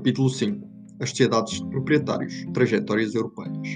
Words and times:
Capítulo 0.00 0.30
5 0.30 0.66
As 0.98 1.10
sociedades 1.10 1.60
de 1.60 1.68
proprietários 1.68 2.46
Trajetórias 2.54 3.14
europeias. 3.14 3.68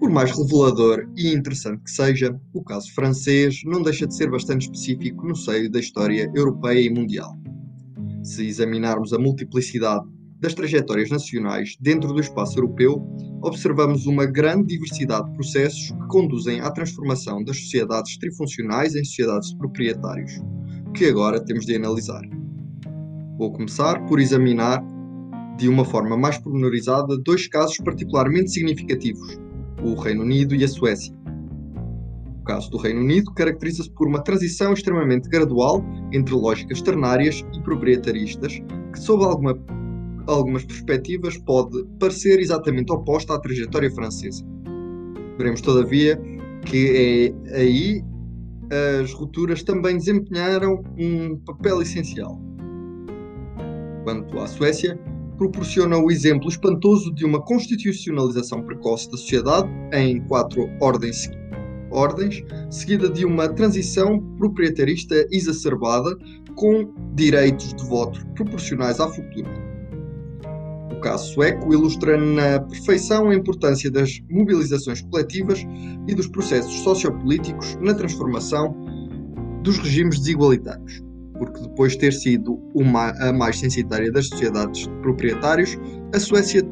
Por 0.00 0.10
mais 0.10 0.32
revelador 0.32 1.08
e 1.16 1.32
interessante 1.32 1.84
que 1.84 1.90
seja, 1.92 2.36
o 2.52 2.64
caso 2.64 2.92
francês 2.92 3.60
não 3.64 3.82
deixa 3.82 4.04
de 4.04 4.16
ser 4.16 4.28
bastante 4.28 4.62
específico 4.62 5.28
no 5.28 5.36
seio 5.36 5.70
da 5.70 5.78
história 5.78 6.28
europeia 6.34 6.80
e 6.80 6.90
mundial. 6.90 7.38
Se 8.24 8.48
examinarmos 8.48 9.12
a 9.12 9.18
multiplicidade 9.20 10.04
das 10.40 10.54
trajetórias 10.54 11.08
nacionais 11.08 11.76
dentro 11.80 12.12
do 12.12 12.18
espaço 12.18 12.58
europeu, 12.58 13.00
observamos 13.44 14.06
uma 14.06 14.26
grande 14.26 14.74
diversidade 14.74 15.28
de 15.28 15.36
processos 15.36 15.92
que 15.92 16.08
conduzem 16.08 16.60
à 16.62 16.70
transformação 16.72 17.44
das 17.44 17.60
sociedades 17.60 18.18
trifuncionais 18.18 18.96
em 18.96 19.04
sociedades 19.04 19.50
de 19.50 19.58
proprietários, 19.58 20.32
que 20.96 21.04
agora 21.04 21.44
temos 21.44 21.64
de 21.64 21.76
analisar. 21.76 22.37
Vou 23.38 23.52
começar 23.52 24.04
por 24.06 24.18
examinar 24.18 24.82
de 25.56 25.68
uma 25.68 25.84
forma 25.84 26.16
mais 26.16 26.36
pormenorizada 26.38 27.16
dois 27.18 27.46
casos 27.46 27.78
particularmente 27.78 28.50
significativos: 28.50 29.38
o 29.80 29.94
Reino 29.94 30.22
Unido 30.22 30.56
e 30.56 30.64
a 30.64 30.68
Suécia. 30.68 31.14
O 32.40 32.42
caso 32.42 32.68
do 32.68 32.78
Reino 32.78 33.00
Unido 33.00 33.32
caracteriza-se 33.32 33.92
por 33.92 34.08
uma 34.08 34.24
transição 34.24 34.72
extremamente 34.72 35.28
gradual 35.28 35.84
entre 36.12 36.34
lógicas 36.34 36.82
ternárias 36.82 37.44
e 37.56 37.62
proprietaristas, 37.62 38.60
que, 38.92 38.98
sob 38.98 39.22
alguma, 39.22 39.56
algumas 40.26 40.64
perspectivas, 40.64 41.38
pode 41.38 41.84
parecer 42.00 42.40
exatamente 42.40 42.90
oposta 42.90 43.34
à 43.34 43.38
trajetória 43.38 43.90
francesa. 43.92 44.44
Veremos, 45.36 45.60
todavia, 45.60 46.20
que 46.66 47.32
é 47.48 47.56
aí 47.56 48.04
as 49.00 49.12
rupturas 49.12 49.62
também 49.62 49.96
desempenharam 49.96 50.82
um 50.98 51.36
papel 51.36 51.80
essencial 51.82 52.47
quanto 54.08 54.38
à 54.38 54.46
Suécia, 54.46 54.98
proporciona 55.36 55.98
o 55.98 56.10
exemplo 56.10 56.48
espantoso 56.48 57.12
de 57.12 57.26
uma 57.26 57.42
constitucionalização 57.42 58.62
precoce 58.62 59.10
da 59.10 59.18
sociedade 59.18 59.68
em 59.92 60.18
quatro 60.22 60.66
ordens, 60.80 61.30
ordens 61.90 62.42
seguida 62.70 63.10
de 63.10 63.26
uma 63.26 63.48
transição 63.50 64.18
proprietarista 64.38 65.14
exacerbada 65.30 66.16
com 66.56 66.90
direitos 67.14 67.74
de 67.74 67.84
voto 67.84 68.26
proporcionais 68.34 68.98
à 68.98 69.08
fortuna. 69.08 69.68
O 70.90 71.00
caso 71.00 71.34
sueco 71.34 71.72
ilustra 71.72 72.16
na 72.16 72.60
perfeição 72.60 73.28
a 73.28 73.34
importância 73.34 73.90
das 73.90 74.20
mobilizações 74.30 75.02
coletivas 75.02 75.64
e 76.08 76.14
dos 76.14 76.28
processos 76.28 76.80
sociopolíticos 76.80 77.76
na 77.82 77.92
transformação 77.92 78.74
dos 79.62 79.76
regimes 79.78 80.18
desigualitários 80.18 81.07
porque 81.38 81.60
depois 81.60 81.92
de 81.92 81.98
ter 81.98 82.12
sido 82.12 82.60
uma, 82.74 83.10
a 83.20 83.32
mais 83.32 83.58
censitária 83.58 84.10
das 84.10 84.28
sociedades 84.28 84.82
de 84.82 84.90
proprietários, 85.00 85.76
a 86.14 86.18
Suécia 86.18 86.62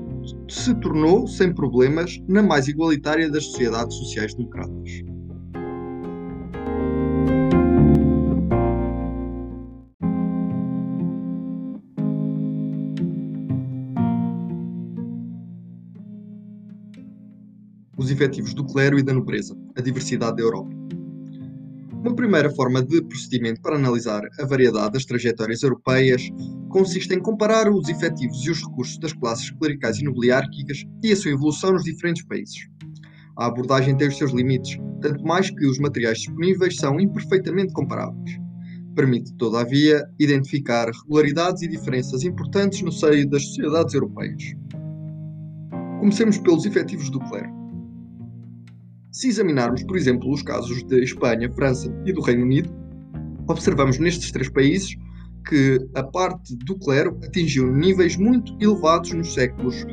se 0.49 0.75
tornou, 0.77 1.27
sem 1.27 1.55
problemas, 1.55 2.21
na 2.29 2.43
mais 2.43 2.69
igualitária 2.69 3.31
das 3.31 3.45
sociedades 3.45 3.97
sociais-democratas. 3.97 5.05
Os 17.97 18.11
efetivos 18.11 18.53
do 18.53 18.65
clero 18.65 18.99
e 18.99 19.03
da 19.03 19.13
nobreza, 19.13 19.57
a 19.77 19.81
diversidade 19.81 20.37
da 20.37 20.43
Europa. 20.43 20.71
Uma 22.07 22.15
primeira 22.15 22.49
forma 22.51 22.81
de 22.85 23.03
procedimento 23.03 23.61
para 23.61 23.75
analisar 23.75 24.23
a 24.39 24.47
variedade 24.47 24.93
das 24.93 25.05
trajetórias 25.05 25.65
europeias 25.65 26.31
consiste 26.69 27.13
em 27.13 27.21
comparar 27.21 27.69
os 27.69 27.89
efetivos 27.89 28.47
e 28.47 28.51
os 28.53 28.63
recursos 28.63 28.97
das 28.99 29.13
classes 29.13 29.51
clericais 29.51 29.99
e 29.99 30.05
nobiliárquicas 30.05 30.85
e 31.03 31.11
a 31.11 31.17
sua 31.17 31.33
evolução 31.33 31.73
nos 31.73 31.83
diferentes 31.83 32.25
países. 32.25 32.69
A 33.37 33.47
abordagem 33.47 33.97
tem 33.97 34.07
os 34.07 34.17
seus 34.17 34.31
limites, 34.31 34.79
tanto 35.03 35.25
mais 35.25 35.51
que 35.51 35.67
os 35.67 35.81
materiais 35.81 36.19
disponíveis 36.19 36.77
são 36.77 37.01
imperfeitamente 37.01 37.73
comparáveis. 37.73 38.39
Permite, 38.95 39.35
todavia, 39.35 40.01
identificar 40.21 40.89
regularidades 40.89 41.63
e 41.63 41.69
diferenças 41.69 42.23
importantes 42.23 42.83
no 42.83 42.93
seio 42.93 43.29
das 43.29 43.45
sociedades 43.47 43.95
europeias. 43.95 44.55
Comecemos 45.99 46.39
pelos 46.39 46.65
efetivos 46.67 47.11
do 47.11 47.19
clero. 47.19 47.66
Se 49.17 49.29
examinarmos, 49.29 49.83
por 49.85 49.97
exemplo, 49.97 50.31
os 50.31 50.43
casos 50.43 50.83
de 50.83 51.03
Espanha, 51.03 51.51
França 51.55 51.91
e 52.05 52.13
do 52.13 52.21
Reino 52.21 52.43
Unido, 52.43 52.69
observamos 53.49 53.99
nestes 53.99 54.31
três 54.31 54.51
países 54.51 54.95
que 55.49 55.79
a 55.95 56.03
parte 56.03 56.55
do 56.55 56.79
clero 56.79 57.19
atingiu 57.25 57.73
níveis 57.73 58.15
muito 58.19 58.55
elevados 58.61 59.13
nos 59.13 59.33
séculos 59.33 59.87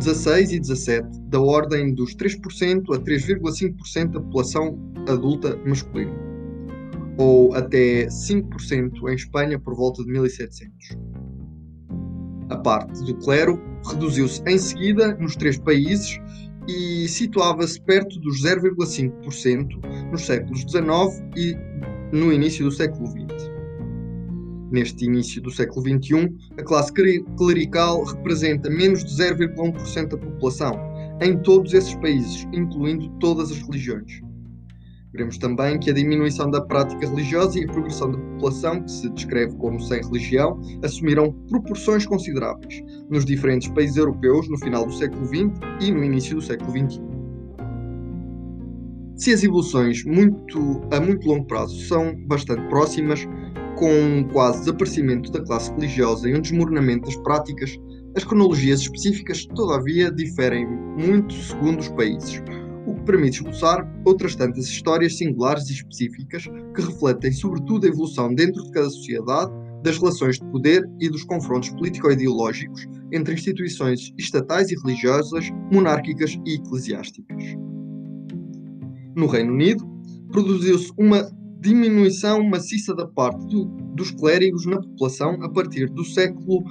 XVI 0.00 0.54
e 0.54 0.64
XVII, 0.64 1.02
da 1.30 1.40
ordem 1.40 1.92
dos 1.92 2.14
3% 2.14 2.94
a 2.94 3.00
3,5% 3.00 4.12
da 4.12 4.20
população 4.20 4.78
adulta 5.08 5.56
masculina, 5.66 6.14
ou 7.18 7.52
até 7.56 8.06
5% 8.06 9.10
em 9.10 9.14
Espanha 9.16 9.58
por 9.58 9.74
volta 9.74 10.04
de 10.04 10.12
1700. 10.12 10.96
A 12.50 12.56
parte 12.56 13.04
do 13.04 13.16
clero 13.16 13.60
reduziu-se 13.84 14.40
em 14.46 14.58
seguida 14.58 15.16
nos 15.16 15.34
três 15.34 15.58
países 15.58 16.20
e 16.68 17.08
situava-se 17.08 17.80
perto 17.80 18.20
dos 18.20 18.42
0,5% 18.44 20.10
nos 20.12 20.26
séculos 20.26 20.60
XIX 20.60 20.86
e 21.34 21.56
no 22.12 22.32
início 22.32 22.64
do 22.64 22.70
século 22.70 23.06
XX. 23.06 23.50
Neste 24.70 25.06
início 25.06 25.40
do 25.40 25.50
século 25.50 25.80
XXI, 25.80 26.30
a 26.58 26.62
classe 26.62 26.92
clerical 26.92 28.04
representa 28.04 28.68
menos 28.68 29.02
de 29.02 29.10
0,1% 29.12 30.08
da 30.08 30.18
população 30.18 30.72
em 31.22 31.38
todos 31.38 31.72
esses 31.72 31.94
países, 31.96 32.46
incluindo 32.52 33.08
todas 33.18 33.50
as 33.50 33.58
religiões. 33.62 34.20
Veremos 35.12 35.38
também 35.38 35.78
que 35.78 35.90
a 35.90 35.94
diminuição 35.94 36.50
da 36.50 36.60
prática 36.60 37.08
religiosa 37.08 37.58
e 37.58 37.64
a 37.64 37.66
progressão 37.66 38.10
da 38.10 38.18
população, 38.18 38.82
que 38.82 38.90
se 38.90 39.08
descreve 39.10 39.56
como 39.56 39.80
sem 39.80 40.02
religião, 40.02 40.60
assumiram 40.82 41.32
proporções 41.48 42.06
consideráveis 42.06 42.82
nos 43.08 43.24
diferentes 43.24 43.68
países 43.68 43.96
europeus 43.96 44.48
no 44.48 44.58
final 44.58 44.84
do 44.84 44.92
século 44.92 45.24
XX 45.26 45.50
e 45.80 45.90
no 45.90 46.04
início 46.04 46.36
do 46.36 46.42
século 46.42 46.70
XXI. 46.70 47.00
Se 49.16 49.32
as 49.32 49.42
evoluções 49.42 50.04
muito, 50.04 50.80
a 50.92 51.00
muito 51.00 51.26
longo 51.26 51.46
prazo 51.46 51.80
são 51.86 52.14
bastante 52.26 52.68
próximas, 52.68 53.26
com 53.76 53.90
um 53.90 54.24
quase 54.24 54.60
desaparecimento 54.60 55.32
da 55.32 55.40
classe 55.40 55.72
religiosa 55.72 56.28
e 56.28 56.36
um 56.36 56.40
desmoronamento 56.40 57.06
das 57.06 57.16
práticas, 57.16 57.76
as 58.16 58.24
cronologias 58.24 58.80
específicas, 58.80 59.46
todavia, 59.46 60.10
diferem 60.10 60.66
muito 60.66 61.32
segundo 61.34 61.80
os 61.80 61.88
países, 61.88 62.42
o 62.88 62.94
que 62.94 63.02
permite 63.02 63.38
esboçar 63.38 63.86
outras 64.04 64.34
tantas 64.34 64.64
histórias 64.64 65.18
singulares 65.18 65.68
e 65.68 65.74
específicas 65.74 66.44
que 66.74 66.80
refletem 66.80 67.30
sobretudo 67.32 67.86
a 67.86 67.88
evolução 67.88 68.34
dentro 68.34 68.62
de 68.64 68.70
cada 68.70 68.88
sociedade 68.88 69.52
das 69.82 69.98
relações 69.98 70.38
de 70.38 70.44
poder 70.46 70.88
e 70.98 71.08
dos 71.08 71.22
confrontos 71.24 71.68
político-ideológicos 71.70 72.86
entre 73.12 73.34
instituições 73.34 74.12
estatais 74.18 74.70
e 74.70 74.76
religiosas, 74.82 75.50
monárquicas 75.70 76.36
e 76.46 76.54
eclesiásticas. 76.54 77.44
No 79.14 79.26
Reino 79.26 79.52
Unido, 79.52 79.84
produziu-se 80.32 80.90
uma 80.98 81.30
diminuição 81.60 82.42
maciça 82.42 82.94
da 82.94 83.06
parte 83.06 83.44
do, 83.46 83.66
dos 83.94 84.10
clérigos 84.12 84.64
na 84.64 84.80
população 84.80 85.42
a 85.42 85.48
partir 85.48 85.90
do 85.90 86.04
século 86.04 86.64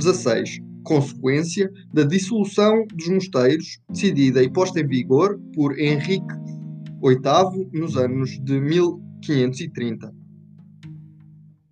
XVI, 0.00 0.67
consequência 0.88 1.70
da 1.92 2.02
dissolução 2.02 2.86
dos 2.94 3.08
mosteiros, 3.08 3.78
decidida 3.90 4.42
e 4.42 4.50
posta 4.50 4.80
em 4.80 4.86
vigor 4.86 5.38
por 5.54 5.78
Henrique 5.78 6.34
VIII 7.02 7.68
nos 7.74 7.94
anos 7.98 8.40
de 8.42 8.58
1530. 8.58 10.14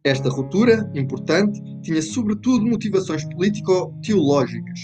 Esta 0.05 0.29
ruptura, 0.29 0.89
importante, 0.95 1.59
tinha 1.83 2.03
sobretudo 2.03 2.67
motivações 2.67 3.25
político-teológicas, 3.25 4.81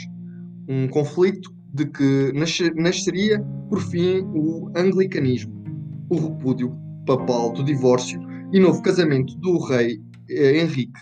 um 0.66 0.88
conflito 0.88 1.54
de 1.74 1.86
que 1.86 2.32
nasceria 2.74 3.38
por 3.68 3.82
fim 3.82 4.22
o 4.34 4.70
anglicanismo, 4.74 5.62
o 6.10 6.16
repúdio 6.16 6.74
papal 7.06 7.52
do 7.52 7.62
divórcio 7.62 8.18
e 8.50 8.58
novo 8.58 8.82
casamento 8.82 9.36
do 9.36 9.58
rei 9.58 10.00
eh, 10.30 10.60
Henrique 10.62 11.00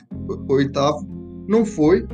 VIII 0.48 1.20
não 1.48 1.64
foi, 1.64 2.06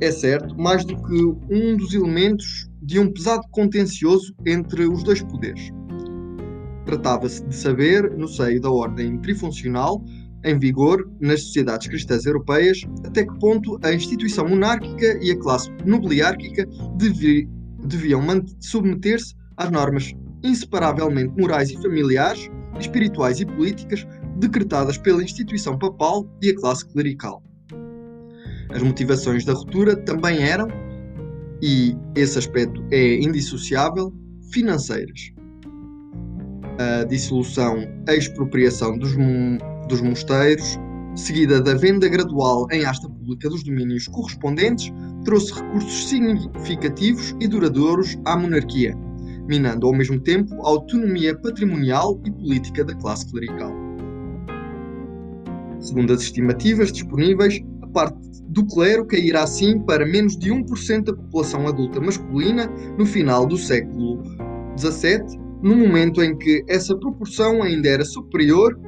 é 0.00 0.10
certo, 0.10 0.56
mais 0.56 0.84
do 0.84 0.96
que 0.96 1.24
um 1.50 1.76
dos 1.76 1.94
elementos 1.94 2.68
de 2.82 2.98
um 2.98 3.12
pesado 3.12 3.42
contencioso 3.50 4.34
entre 4.46 4.86
os 4.86 5.02
dois 5.02 5.22
poderes. 5.22 5.70
Tratava-se 6.84 7.44
de 7.46 7.54
saber, 7.54 8.10
no 8.16 8.28
seio 8.28 8.60
da 8.60 8.70
ordem 8.70 9.18
trifuncional, 9.18 10.04
em 10.44 10.58
vigor 10.58 11.10
nas 11.20 11.42
sociedades 11.42 11.88
cristãs 11.88 12.26
europeias, 12.26 12.82
até 13.04 13.24
que 13.24 13.38
ponto 13.38 13.78
a 13.82 13.92
instituição 13.92 14.46
monárquica 14.46 15.18
e 15.22 15.30
a 15.30 15.38
classe 15.38 15.70
nobiliárquica 15.86 16.66
devi 16.96 17.48
deviam 17.86 18.22
submeter-se 18.60 19.34
às 19.56 19.70
normas 19.70 20.14
inseparavelmente 20.42 21.34
morais 21.38 21.70
e 21.70 21.80
familiares, 21.80 22.50
espirituais 22.78 23.40
e 23.40 23.46
políticas 23.46 24.06
decretadas 24.36 24.98
pela 24.98 25.22
instituição 25.22 25.78
papal 25.78 26.26
e 26.42 26.50
a 26.50 26.56
classe 26.56 26.86
clerical. 26.86 27.42
As 28.74 28.82
motivações 28.82 29.44
da 29.44 29.52
ruptura 29.52 29.94
também 29.94 30.42
eram, 30.42 30.66
e 31.62 31.96
esse 32.16 32.36
aspecto 32.36 32.84
é 32.90 33.14
indissociável, 33.20 34.12
financeiras. 34.52 35.32
A 36.78 37.04
dissolução, 37.04 37.76
a 38.08 38.14
expropriação 38.14 38.98
dos, 38.98 39.12
dos 39.88 40.00
mosteiros, 40.00 40.76
seguida 41.14 41.60
da 41.60 41.74
venda 41.74 42.08
gradual 42.08 42.66
em 42.72 42.84
asta 42.84 43.08
pública 43.08 43.48
dos 43.48 43.62
domínios 43.62 44.08
correspondentes, 44.08 44.92
trouxe 45.24 45.54
recursos 45.54 46.08
significativos 46.08 47.32
e 47.40 47.46
duradouros 47.46 48.18
à 48.24 48.36
monarquia, 48.36 48.92
minando 49.46 49.86
ao 49.86 49.94
mesmo 49.94 50.18
tempo 50.18 50.52
a 50.66 50.70
autonomia 50.70 51.38
patrimonial 51.38 52.20
e 52.26 52.32
política 52.32 52.84
da 52.84 52.94
classe 52.96 53.30
clerical. 53.30 53.72
Segundo 55.78 56.12
as 56.12 56.22
estimativas 56.22 56.90
disponíveis, 56.90 57.60
parte 57.94 58.18
do 58.48 58.66
clero 58.66 59.06
cairá 59.06 59.44
assim 59.44 59.78
para 59.80 60.04
menos 60.04 60.36
de 60.36 60.50
1% 60.50 61.04
da 61.04 61.14
população 61.14 61.66
adulta 61.66 62.00
masculina 62.00 62.66
no 62.98 63.06
final 63.06 63.46
do 63.46 63.56
século 63.56 64.22
XVII, 64.76 65.38
no 65.62 65.76
momento 65.76 66.22
em 66.22 66.36
que 66.36 66.62
essa 66.68 66.94
proporção 66.98 67.62
ainda 67.62 67.88
era 67.88 68.04
superior 68.04 68.78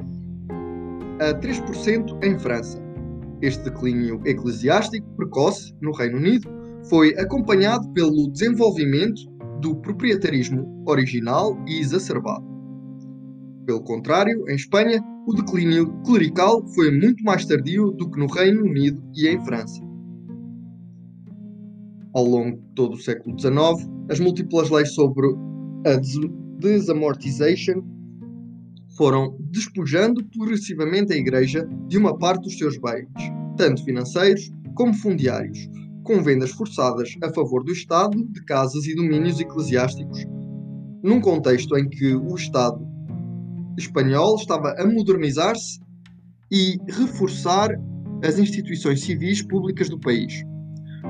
a 1.19 1.33
3% 1.33 2.23
em 2.23 2.37
França. 2.37 2.79
Este 3.41 3.63
declínio 3.63 4.21
eclesiástico 4.25 5.07
precoce 5.15 5.73
no 5.81 5.91
Reino 5.91 6.17
Unido 6.17 6.49
foi 6.89 7.17
acompanhado 7.17 7.87
pelo 7.93 8.29
desenvolvimento 8.31 9.21
do 9.61 9.75
proprietarismo 9.77 10.83
original 10.85 11.57
e 11.67 11.79
exacerbado. 11.79 12.56
Pelo 13.67 13.81
contrário, 13.81 14.49
em 14.49 14.55
Espanha, 14.55 15.03
o 15.27 15.33
declínio 15.33 15.91
clerical 16.03 16.65
foi 16.69 16.89
muito 16.89 17.21
mais 17.25 17.45
tardio 17.45 17.91
do 17.91 18.09
que 18.09 18.17
no 18.17 18.27
Reino 18.27 18.63
Unido 18.63 19.03
e 19.13 19.27
em 19.27 19.43
França. 19.43 19.83
Ao 22.13 22.23
longo 22.23 22.55
de 22.55 22.63
todo 22.75 22.93
o 22.93 22.97
século 22.97 23.37
XIX, 23.37 23.91
as 24.09 24.21
múltiplas 24.21 24.69
leis 24.69 24.93
sobre 24.93 25.27
a 25.85 25.99
desamortization 26.59 27.83
foram 28.95 29.35
despojando 29.51 30.25
progressivamente 30.29 31.11
a 31.11 31.17
Igreja 31.17 31.67
de 31.89 31.97
uma 31.97 32.17
parte 32.17 32.43
dos 32.43 32.57
seus 32.57 32.77
bens, 32.77 33.09
tanto 33.57 33.83
financeiros 33.83 34.49
como 34.75 34.93
fundiários, 34.93 35.69
com 36.05 36.23
vendas 36.23 36.51
forçadas 36.51 37.17
a 37.21 37.33
favor 37.33 37.65
do 37.65 37.73
Estado 37.73 38.17
de 38.31 38.45
casas 38.45 38.85
e 38.85 38.95
domínios 38.95 39.41
eclesiásticos, 39.41 40.23
num 41.03 41.19
contexto 41.19 41.77
em 41.77 41.89
que 41.89 42.15
o 42.15 42.33
Estado 42.33 42.86
espanhol 43.77 44.35
estava 44.35 44.73
a 44.77 44.85
modernizar-se 44.85 45.79
e 46.51 46.77
reforçar 46.89 47.69
as 48.23 48.39
instituições 48.39 49.01
civis 49.01 49.41
públicas 49.41 49.89
do 49.89 49.99
país. 49.99 50.43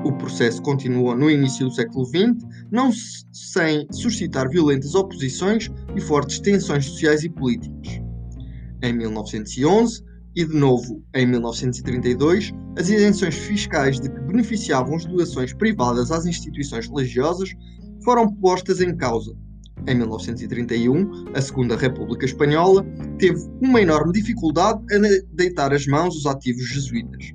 O 0.04 0.12
processo 0.12 0.62
continuou 0.62 1.16
no 1.16 1.30
início 1.30 1.66
do 1.66 1.74
século 1.74 2.04
XX, 2.04 2.46
não 2.70 2.90
sem 3.32 3.86
suscitar 3.90 4.48
violentas 4.48 4.94
oposições 4.94 5.70
e 5.96 6.00
fortes 6.00 6.38
tensões 6.38 6.84
sociais 6.84 7.24
e 7.24 7.30
políticas. 7.30 8.00
Em 8.82 8.92
1911 8.92 10.04
e 10.36 10.44
de 10.44 10.54
novo 10.54 11.02
em 11.14 11.26
1932, 11.26 12.52
as 12.76 12.88
isenções 12.88 13.34
fiscais 13.34 13.98
de 13.98 14.08
que 14.08 14.20
beneficiavam 14.20 14.94
as 14.94 15.04
doações 15.04 15.52
privadas 15.52 16.12
às 16.12 16.26
instituições 16.26 16.86
religiosas 16.86 17.50
foram 18.04 18.32
postas 18.34 18.80
em 18.80 18.96
causa. 18.96 19.34
Em 19.88 19.94
1931, 19.94 21.32
a 21.32 21.40
Segunda 21.40 21.74
República 21.74 22.26
Espanhola 22.26 22.84
teve 23.18 23.40
uma 23.62 23.80
enorme 23.80 24.12
dificuldade 24.12 24.82
em 24.92 25.00
deitar 25.32 25.72
as 25.72 25.86
mãos 25.86 26.14
os 26.14 26.26
ativos 26.26 26.68
jesuítas, 26.68 27.32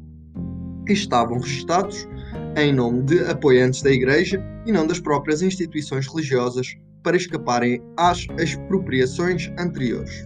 que 0.86 0.94
estavam 0.94 1.40
registados 1.40 2.08
em 2.56 2.72
nome 2.72 3.02
de 3.02 3.26
apoiantes 3.26 3.82
da 3.82 3.90
Igreja 3.90 4.40
e 4.68 4.72
não 4.72 4.86
das 4.86 5.00
próprias 5.00 5.42
instituições 5.42 6.06
religiosas 6.06 6.68
para 7.02 7.18
escaparem 7.18 7.82
às 7.98 8.28
expropriações 8.38 9.52
anteriores. 9.58 10.24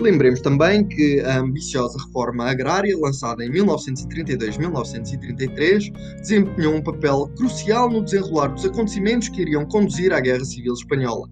Lembremos 0.00 0.40
também 0.40 0.86
que 0.86 1.18
a 1.20 1.40
ambiciosa 1.40 1.98
reforma 2.06 2.44
agrária, 2.44 2.96
lançada 2.96 3.44
em 3.44 3.50
1932-1933, 3.50 5.92
desempenhou 6.20 6.76
um 6.76 6.82
papel 6.82 7.28
crucial 7.36 7.90
no 7.90 8.04
desenrolar 8.04 8.46
dos 8.48 8.64
acontecimentos 8.64 9.28
que 9.28 9.42
iriam 9.42 9.66
conduzir 9.66 10.12
à 10.12 10.20
Guerra 10.20 10.44
Civil 10.44 10.72
Espanhola. 10.72 11.28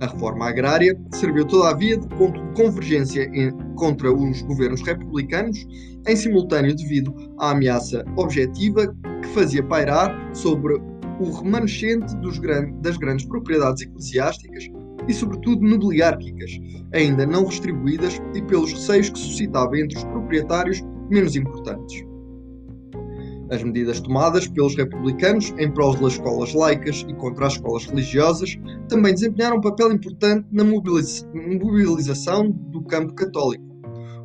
A 0.00 0.06
reforma 0.06 0.48
agrária 0.48 0.98
serviu 1.12 1.44
todavia 1.44 1.96
de 1.96 2.08
ponto 2.08 2.42
de 2.42 2.54
convergência 2.60 3.30
contra 3.76 4.12
os 4.12 4.42
governos 4.42 4.82
republicanos, 4.82 5.64
em 6.08 6.16
simultâneo 6.16 6.74
devido 6.74 7.14
à 7.38 7.50
ameaça 7.50 8.04
objetiva 8.16 8.92
que 9.22 9.28
fazia 9.28 9.62
pairar 9.62 10.34
sobre 10.34 10.74
o 11.20 11.30
remanescente 11.30 12.16
das 12.82 12.96
grandes 12.96 13.26
propriedades 13.26 13.82
eclesiásticas 13.82 14.68
e, 15.08 15.14
sobretudo, 15.14 15.66
nobiliárquicas, 15.66 16.58
ainda 16.92 17.26
não 17.26 17.44
distribuídas 17.44 18.20
e 18.34 18.42
pelos 18.42 18.72
receios 18.72 19.10
que 19.10 19.18
suscitava 19.18 19.78
entre 19.78 19.98
os 19.98 20.04
proprietários 20.04 20.82
menos 21.10 21.36
importantes. 21.36 22.04
As 23.50 23.64
medidas 23.64 24.00
tomadas 24.00 24.46
pelos 24.46 24.76
republicanos 24.76 25.52
em 25.58 25.68
prol 25.70 25.96
das 25.96 26.12
escolas 26.12 26.54
laicas 26.54 27.04
e 27.08 27.14
contra 27.14 27.48
as 27.48 27.54
escolas 27.54 27.84
religiosas 27.84 28.56
também 28.88 29.12
desempenharam 29.12 29.56
um 29.56 29.60
papel 29.60 29.92
importante 29.92 30.46
na 30.52 30.62
mobilização 30.62 32.48
do 32.48 32.80
campo 32.84 33.12
católico. 33.14 33.64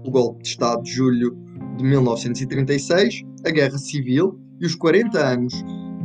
O 0.05 0.11
golpe 0.11 0.43
de 0.43 0.49
Estado 0.49 0.83
de 0.83 0.91
julho 0.91 1.35
de 1.75 1.83
1936, 1.83 3.23
a 3.43 3.49
Guerra 3.49 3.77
Civil 3.79 4.39
e 4.61 4.65
os 4.67 4.75
40 4.75 5.17
anos 5.17 5.53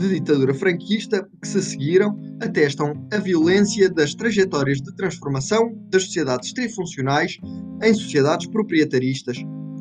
de 0.00 0.08
ditadura 0.08 0.54
franquista 0.54 1.28
que 1.42 1.46
se 1.46 1.62
seguiram 1.62 2.18
atestam 2.40 3.06
a 3.12 3.18
violência 3.18 3.90
das 3.90 4.14
trajetórias 4.14 4.80
de 4.80 4.94
transformação 4.96 5.74
das 5.90 6.04
sociedades 6.04 6.54
trifuncionais 6.54 7.38
em 7.82 7.92
sociedades 7.92 8.46
proprietaristas 8.46 9.36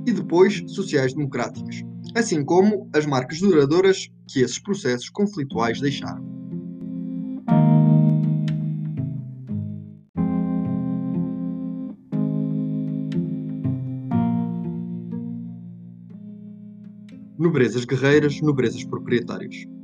e 0.05 0.11
depois 0.11 0.61
sociais-democráticas, 0.67 1.83
assim 2.13 2.43
como 2.43 2.89
as 2.93 3.05
marcas 3.05 3.39
duradouras 3.39 4.09
que 4.27 4.41
esses 4.41 4.59
processos 4.59 5.09
conflituais 5.09 5.79
deixaram. 5.79 6.27
Nobrezas 17.37 17.85
guerreiras, 17.85 18.41
nobrezas 18.41 18.83
proprietárias. 18.83 19.78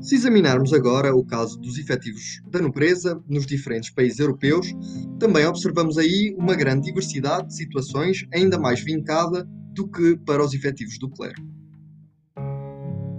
Se 0.00 0.14
examinarmos 0.14 0.72
agora 0.72 1.14
o 1.14 1.22
caso 1.22 1.58
dos 1.60 1.76
efetivos 1.76 2.40
da 2.50 2.58
nobreza 2.58 3.22
nos 3.28 3.44
diferentes 3.44 3.90
países 3.90 4.18
europeus, 4.18 4.74
também 5.18 5.44
observamos 5.44 5.98
aí 5.98 6.34
uma 6.38 6.54
grande 6.54 6.86
diversidade 6.86 7.48
de 7.48 7.56
situações, 7.56 8.26
ainda 8.32 8.58
mais 8.58 8.80
vincada 8.80 9.46
do 9.74 9.86
que 9.86 10.16
para 10.24 10.42
os 10.42 10.54
efetivos 10.54 10.98
do 10.98 11.10
clero. 11.10 11.42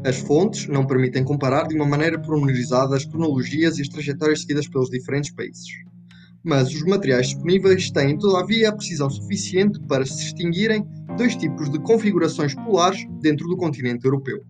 As 0.04 0.18
fontes 0.18 0.68
não 0.68 0.88
permitem 0.88 1.24
comparar 1.24 1.68
de 1.68 1.76
uma 1.76 1.86
maneira 1.86 2.20
pormenorizada 2.20 2.96
as 2.96 3.06
cronologias 3.06 3.78
e 3.78 3.84
as 3.84 3.88
trajetórias 3.88 4.42
seguidas 4.42 4.68
pelos 4.68 4.90
diferentes 4.90 5.32
países. 5.32 5.68
Mas 6.44 6.74
os 6.74 6.82
materiais 6.82 7.28
disponíveis 7.28 7.92
têm, 7.92 8.18
todavia, 8.18 8.70
a 8.70 8.76
precisão 8.76 9.08
suficiente 9.08 9.80
para 9.88 10.04
se 10.04 10.18
distinguirem 10.18 10.84
dois 11.16 11.36
tipos 11.36 11.70
de 11.70 11.78
configurações 11.78 12.56
polares 12.56 13.06
dentro 13.22 13.48
do 13.48 13.56
continente 13.56 14.04
europeu. 14.04 14.44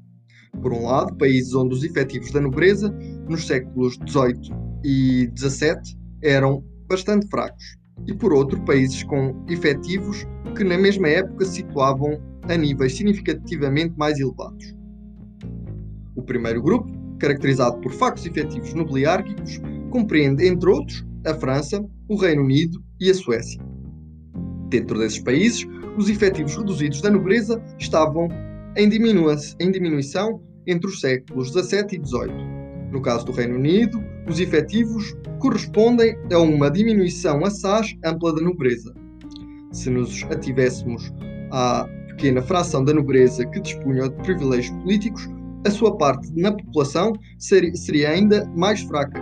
Por 0.59 0.73
um 0.73 0.85
lado, 0.85 1.15
países 1.17 1.53
onde 1.53 1.75
os 1.75 1.83
efetivos 1.83 2.31
da 2.31 2.41
nobreza, 2.41 2.89
nos 3.29 3.47
séculos 3.47 3.97
XVIII 4.07 4.53
e 4.83 5.29
XVII, 5.37 5.97
eram 6.21 6.63
bastante 6.87 7.27
fracos, 7.27 7.77
e 8.07 8.13
por 8.13 8.33
outro, 8.33 8.63
países 8.65 9.03
com 9.03 9.45
efetivos 9.49 10.25
que 10.55 10.63
na 10.63 10.77
mesma 10.77 11.07
época 11.07 11.45
se 11.45 11.57
situavam 11.57 12.21
a 12.43 12.55
níveis 12.55 12.95
significativamente 12.95 13.93
mais 13.97 14.19
elevados. 14.19 14.75
O 16.15 16.21
primeiro 16.21 16.61
grupo, 16.61 16.91
caracterizado 17.17 17.79
por 17.79 17.91
factos 17.93 18.25
efetivos 18.25 18.73
nobiliárquicos, 18.73 19.59
compreende, 19.89 20.47
entre 20.47 20.69
outros, 20.69 21.05
a 21.25 21.33
França, 21.33 21.83
o 22.07 22.15
Reino 22.15 22.43
Unido 22.43 22.83
e 22.99 23.09
a 23.09 23.13
Suécia. 23.13 23.61
Dentro 24.69 24.97
desses 24.97 25.19
países, 25.19 25.65
os 25.97 26.09
efetivos 26.09 26.55
reduzidos 26.55 27.01
da 27.01 27.09
nobreza 27.09 27.61
estavam 27.77 28.27
em, 28.75 28.85
em 28.85 29.71
diminuição 29.71 30.41
entre 30.67 30.87
os 30.87 30.99
séculos 30.99 31.49
XVII 31.49 31.99
e 31.99 32.05
XVIII. 32.05 32.61
No 32.91 33.01
caso 33.01 33.25
do 33.25 33.31
Reino 33.31 33.55
Unido, 33.55 34.03
os 34.27 34.39
efetivos 34.39 35.15
correspondem 35.39 36.15
a 36.31 36.39
uma 36.39 36.69
diminuição 36.69 37.43
assaz 37.45 37.95
ampla 38.05 38.35
da 38.35 38.41
nobreza. 38.41 38.93
Se 39.71 39.89
nos 39.89 40.23
ativéssemos 40.23 41.11
à 41.51 41.87
pequena 42.09 42.41
fração 42.41 42.83
da 42.83 42.93
nobreza 42.93 43.45
que 43.47 43.61
dispunha 43.61 44.09
de 44.09 44.15
privilégios 44.23 44.75
políticos, 44.81 45.29
a 45.65 45.71
sua 45.71 45.95
parte 45.97 46.31
na 46.35 46.51
população 46.51 47.13
seria 47.37 48.09
ainda 48.09 48.45
mais 48.55 48.81
fraca. 48.81 49.21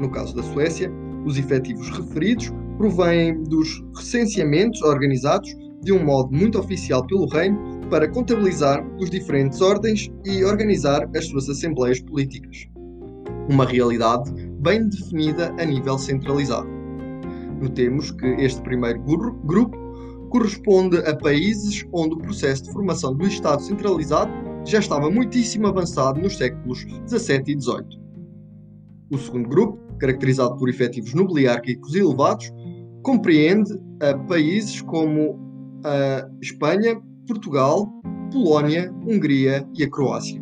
No 0.00 0.10
caso 0.10 0.34
da 0.34 0.42
Suécia, 0.42 0.92
os 1.24 1.38
efetivos 1.38 1.88
referidos 1.90 2.52
provêm 2.76 3.42
dos 3.44 3.82
recenseamentos 3.96 4.82
organizados 4.82 5.48
de 5.82 5.92
um 5.92 6.04
modo 6.04 6.36
muito 6.36 6.58
oficial 6.58 7.06
pelo 7.06 7.26
reino 7.26 7.75
para 7.90 8.08
contabilizar 8.08 8.84
os 8.98 9.10
diferentes 9.10 9.60
ordens 9.60 10.10
e 10.24 10.44
organizar 10.44 11.08
as 11.16 11.26
suas 11.26 11.48
assembleias 11.48 12.00
políticas. 12.00 12.66
Uma 13.48 13.64
realidade 13.64 14.32
bem 14.60 14.88
definida 14.88 15.54
a 15.58 15.64
nível 15.64 15.96
centralizado. 15.98 16.68
Notemos 17.60 18.10
que 18.10 18.26
este 18.26 18.60
primeiro 18.62 19.00
grupo 19.00 19.76
corresponde 20.30 20.98
a 20.98 21.16
países 21.16 21.86
onde 21.92 22.14
o 22.14 22.18
processo 22.18 22.64
de 22.64 22.72
formação 22.72 23.14
do 23.14 23.26
Estado 23.26 23.62
centralizado 23.62 24.32
já 24.64 24.80
estava 24.80 25.08
muitíssimo 25.08 25.68
avançado 25.68 26.20
nos 26.20 26.36
séculos 26.36 26.80
XVII 27.08 27.54
e 27.54 27.60
XVIII. 27.60 28.00
O 29.10 29.18
segundo 29.18 29.48
grupo, 29.48 29.78
caracterizado 29.98 30.56
por 30.56 30.68
efetivos 30.68 31.14
nobiliárquicos 31.14 31.94
elevados, 31.94 32.52
compreende 33.02 33.70
países 34.26 34.82
como 34.82 35.38
a 35.84 36.28
Espanha, 36.42 37.00
Portugal, 37.26 37.90
Polónia, 38.32 38.92
Hungria 39.06 39.66
e 39.74 39.84
a 39.84 39.90
Croácia. 39.90 40.40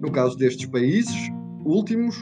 No 0.00 0.10
caso 0.10 0.36
destes 0.36 0.66
países 0.66 1.14
últimos, 1.64 2.16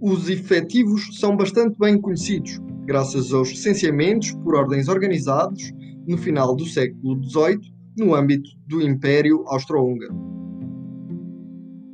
os 0.00 0.28
efetivos 0.28 1.18
são 1.18 1.36
bastante 1.36 1.78
bem 1.78 1.98
conhecidos, 2.00 2.60
graças 2.84 3.32
aos 3.32 3.48
licenciamentos 3.50 4.32
por 4.32 4.54
ordens 4.54 4.88
organizados 4.88 5.72
no 6.06 6.18
final 6.18 6.54
do 6.54 6.66
século 6.66 7.22
XVIII 7.24 7.60
no 7.98 8.14
âmbito 8.14 8.48
do 8.66 8.82
Império 8.82 9.42
Austro-Húngaro. 9.46 10.14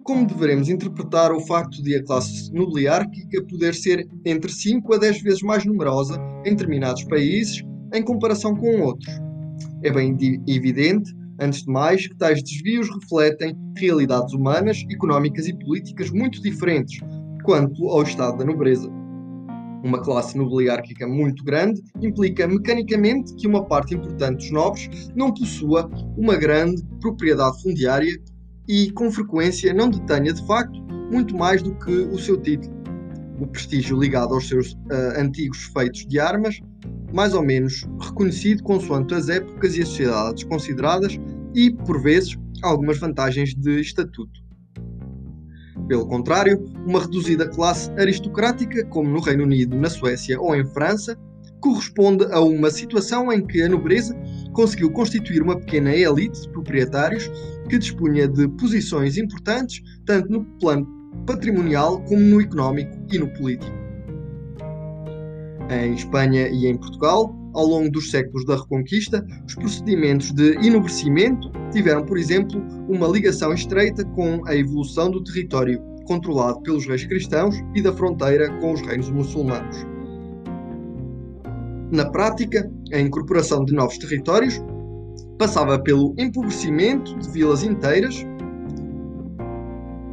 Como 0.03 0.27
deveremos 0.27 0.69
interpretar 0.69 1.31
o 1.31 1.41
facto 1.41 1.81
de 1.81 1.95
a 1.95 2.05
classe 2.05 2.53
nobiliárquica 2.53 3.45
poder 3.45 3.73
ser 3.73 4.09
entre 4.25 4.51
5 4.51 4.95
a 4.95 4.99
10 4.99 5.23
vezes 5.23 5.43
mais 5.43 5.65
numerosa 5.65 6.21
em 6.45 6.51
determinados 6.51 7.05
países 7.05 7.63
em 7.95 8.03
comparação 8.03 8.57
com 8.57 8.81
outros? 8.81 9.09
É 9.85 9.93
bem 9.93 10.17
evidente, 10.49 11.15
antes 11.43 11.65
de 11.65 11.71
mais, 11.71 12.07
que 12.07 12.17
tais 12.17 12.43
desvios 12.43 12.89
refletem 12.89 13.57
realidades 13.77 14.33
humanas, 14.33 14.85
económicas 14.91 15.47
e 15.47 15.59
políticas 15.59 16.11
muito 16.11 16.41
diferentes 16.41 17.01
quanto 17.45 17.89
ao 17.89 18.03
estado 18.03 18.39
da 18.39 18.45
nobreza 18.45 18.89
uma 19.85 20.01
classe 20.01 20.37
nobiliárquica 20.39 21.07
muito 21.07 21.45
grande 21.45 21.83
implica 22.01 22.47
mecanicamente 22.47 23.35
que 23.35 23.47
uma 23.47 23.65
parte 23.65 23.95
importante 23.95 24.39
dos 24.39 24.51
nobres 24.51 25.11
não 25.15 25.33
possua 25.35 25.91
uma 26.17 26.37
grande 26.37 26.83
propriedade 27.01 27.61
fundiária 27.63 28.17
e, 28.69 28.91
com 28.93 29.11
frequência, 29.11 29.75
não 29.75 29.91
detenha 29.91 30.33
de 30.33 30.47
facto 30.47 30.81
muito 31.11 31.37
mais 31.37 31.63
do 31.63 31.75
que 31.75 31.91
o 31.91 32.19
seu 32.19 32.41
título. 32.41 32.73
O 33.41 33.47
prestígio 33.47 33.99
ligado 33.99 34.35
aos 34.35 34.49
seus 34.49 34.73
uh, 34.73 35.19
antigos 35.19 35.65
feitos 35.77 36.07
de 36.07 36.21
armas, 36.21 36.61
mais 37.13 37.35
ou 37.35 37.43
menos 37.43 37.87
reconhecido 38.01 38.63
consoante 38.63 39.15
as 39.15 39.29
épocas 39.29 39.77
e 39.77 39.83
as 39.83 39.89
sociedades 39.89 40.45
consideradas 40.45 41.19
e, 41.55 41.71
por 41.71 42.01
vezes, 42.03 42.37
algumas 42.63 42.99
vantagens 42.99 43.55
de 43.55 43.81
estatuto. 43.81 44.41
Pelo 45.89 46.07
contrário, 46.07 46.63
uma 46.87 47.01
reduzida 47.01 47.49
classe 47.49 47.91
aristocrática, 47.99 48.85
como 48.87 49.11
no 49.11 49.21
Reino 49.21 49.45
Unido, 49.45 49.77
na 49.77 49.91
Suécia 49.91 50.41
ou 50.41 50.55
em 50.55 50.65
França, 50.65 51.19
corresponde 51.61 52.25
a 52.33 52.41
uma 52.41 52.71
situação 52.71 53.33
em 53.33 53.45
que 53.45 53.63
a 53.63 53.69
nobreza 53.69 54.17
conseguiu 54.53 54.91
constituir 54.91 55.43
uma 55.43 55.59
pequena 55.59 55.95
elite 55.95 56.43
de 56.43 56.49
proprietários 56.51 57.31
que 57.69 57.79
dispunha 57.79 58.27
de 58.27 58.49
posições 58.49 59.17
importantes 59.17 59.81
tanto 60.05 60.31
no 60.31 60.45
plano 60.59 60.87
patrimonial 61.27 62.03
como 62.05 62.21
no 62.21 62.41
económico 62.41 62.97
e 63.13 63.19
no 63.19 63.29
político. 63.35 63.82
Em 65.73 65.95
Espanha 65.95 66.49
e 66.49 66.67
em 66.67 66.77
Portugal, 66.77 67.35
ao 67.55 67.65
longo 67.65 67.91
dos 67.91 68.11
séculos 68.11 68.45
da 68.45 68.57
Reconquista, 68.57 69.27
os 69.47 69.55
procedimentos 69.55 70.31
de 70.33 70.55
enobrecimento 70.67 71.51
tiveram, 71.73 72.05
por 72.05 72.19
exemplo, 72.19 72.63
uma 72.91 73.09
ligação 73.09 73.55
estreita 73.55 74.05
com 74.05 74.47
a 74.47 74.55
evolução 74.55 75.11
do 75.11 75.25
território 75.25 75.81
controlado 76.05 76.61
pelos 76.63 76.87
reis 76.87 77.07
cristãos 77.07 77.57
e 77.75 77.81
da 77.81 77.91
fronteira 77.91 78.51
com 78.61 78.73
os 78.75 78.83
reinos 78.83 79.09
muçulmanos. 79.09 79.87
Na 81.91 82.11
prática, 82.11 82.71
a 82.93 83.01
incorporação 83.01 83.65
de 83.65 83.73
novos 83.73 83.97
territórios 83.97 84.61
passava 85.39 85.79
pelo 85.79 86.15
empobrecimento 86.19 87.19
de 87.19 87.31
vilas 87.31 87.63
inteiras, 87.63 88.27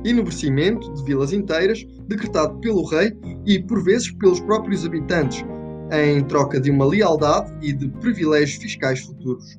enobrecimento 0.06 0.94
de 0.94 1.04
vilas 1.04 1.34
inteiras 1.34 1.86
decretado 2.10 2.60
pelo 2.60 2.84
rei 2.84 3.16
e 3.46 3.60
por 3.60 3.84
vezes 3.84 4.12
pelos 4.12 4.40
próprios 4.42 4.86
habitantes, 4.86 5.46
em 5.92 6.24
troca 6.26 6.60
de 6.60 6.72
uma 6.72 6.86
lealdade 6.86 7.54
e 7.62 7.72
de 7.72 7.88
privilégios 7.88 8.62
fiscais 8.62 9.02
futuros. 9.02 9.58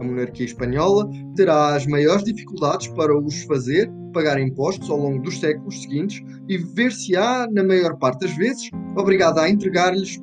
A 0.00 0.04
monarquia 0.04 0.46
espanhola 0.46 1.10
terá 1.36 1.74
as 1.74 1.86
maiores 1.86 2.24
dificuldades 2.24 2.88
para 2.88 3.16
os 3.18 3.42
fazer 3.42 3.90
pagar 4.12 4.40
impostos 4.40 4.88
ao 4.88 4.98
longo 4.98 5.20
dos 5.22 5.38
séculos 5.40 5.82
seguintes 5.82 6.22
e 6.48 6.56
ver-se-á, 6.56 7.48
na 7.50 7.64
maior 7.64 7.98
parte 7.98 8.20
das 8.20 8.36
vezes, 8.36 8.70
obrigada 8.96 9.42
a 9.42 9.50
entregar-lhes 9.50 10.18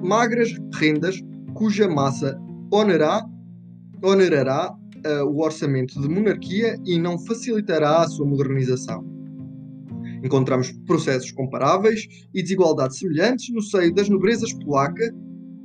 magras 0.00 0.48
rendas 0.74 1.20
cuja 1.54 1.88
massa 1.88 2.40
onerá, 2.72 3.26
onerará 4.02 4.72
uh, 5.06 5.24
o 5.26 5.42
orçamento 5.42 6.00
de 6.00 6.08
monarquia 6.08 6.78
e 6.86 6.98
não 6.98 7.18
facilitará 7.18 8.02
a 8.02 8.08
sua 8.08 8.26
modernização. 8.26 9.04
Encontramos 10.22 10.72
processos 10.86 11.32
comparáveis 11.32 12.06
e 12.32 12.42
desigualdades 12.42 12.98
semelhantes 12.98 13.52
no 13.52 13.60
seio 13.60 13.92
das 13.94 14.08
nobrezas 14.08 14.52
polaca, 14.52 15.12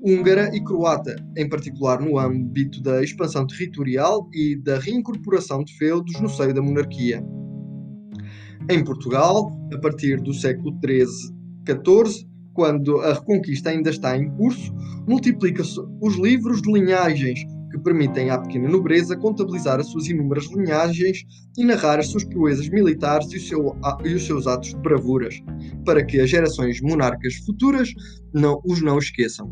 húngara 0.02 0.56
e 0.56 0.64
croata, 0.64 1.16
em 1.36 1.48
particular 1.48 2.02
no 2.02 2.18
âmbito 2.18 2.82
da 2.82 3.04
expansão 3.04 3.46
territorial 3.46 4.28
e 4.34 4.56
da 4.56 4.80
reincorporação 4.80 5.64
de 5.64 5.78
feudos 5.78 6.20
no 6.20 6.30
seio 6.30 6.54
da 6.54 6.62
monarquia. 6.62 7.24
Em 8.70 8.84
Portugal, 8.84 9.52
a 9.74 9.78
partir 9.80 10.22
do 10.22 10.34
século 10.34 10.78
XIII-XIV, 10.84 12.28
quando 12.54 13.00
a 13.02 13.14
reconquista 13.14 13.70
ainda 13.70 13.92
está 13.92 14.18
em 14.18 14.30
curso, 14.32 14.74
multiplica-se 15.08 15.80
os 16.02 16.16
livros 16.16 16.62
de 16.62 16.72
linhagens 16.72 17.40
que 17.72 17.78
permitem 17.80 18.30
à 18.30 18.38
pequena 18.38 18.70
nobreza 18.70 19.16
contabilizar 19.16 19.80
as 19.80 19.88
suas 19.88 20.08
inúmeras 20.08 20.46
linhagens 20.52 21.24
e 21.58 21.64
narrar 21.64 22.00
as 22.00 22.08
suas 22.08 22.24
proezas 22.24 22.70
militares 22.70 23.32
e, 23.34 23.40
seu, 23.40 23.76
e 24.04 24.14
os 24.14 24.26
seus 24.26 24.48
atos 24.48 24.70
de 24.70 24.80
bravuras, 24.80 25.42
para 25.86 26.04
que 26.04 26.20
as 26.20 26.30
gerações 26.30 26.82
monarcas 26.82 27.36
futuras 27.46 27.90
não, 28.34 28.62
os 28.66 28.82
não 28.82 28.98
esqueçam. 28.98 29.52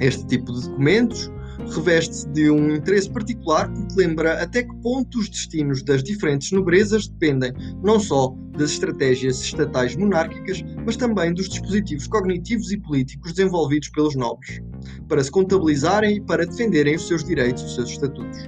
Este 0.00 0.26
tipo 0.26 0.52
de 0.52 0.68
documentos 0.68 1.30
reveste-se 1.74 2.28
de 2.30 2.50
um 2.50 2.74
interesse 2.74 3.10
particular 3.10 3.72
porque 3.72 3.94
lembra 3.96 4.42
até 4.42 4.62
que 4.62 4.74
ponto 4.76 5.18
os 5.18 5.28
destinos 5.28 5.82
das 5.82 6.02
diferentes 6.02 6.52
nobrezas 6.52 7.08
dependem 7.08 7.52
não 7.82 7.98
só 7.98 8.34
das 8.56 8.70
estratégias 8.70 9.40
estatais 9.40 9.96
monárquicas, 9.96 10.62
mas 10.84 10.96
também 10.96 11.34
dos 11.34 11.48
dispositivos 11.48 12.06
cognitivos 12.06 12.70
e 12.70 12.78
políticos 12.78 13.32
desenvolvidos 13.32 13.88
pelos 13.88 14.14
nobres, 14.14 14.60
para 15.08 15.22
se 15.22 15.30
contabilizarem 15.30 16.16
e 16.16 16.20
para 16.20 16.46
defenderem 16.46 16.94
os 16.94 17.06
seus 17.06 17.24
direitos 17.24 17.62
e 17.62 17.66
os 17.66 17.74
seus 17.74 17.90
estatutos. 17.90 18.38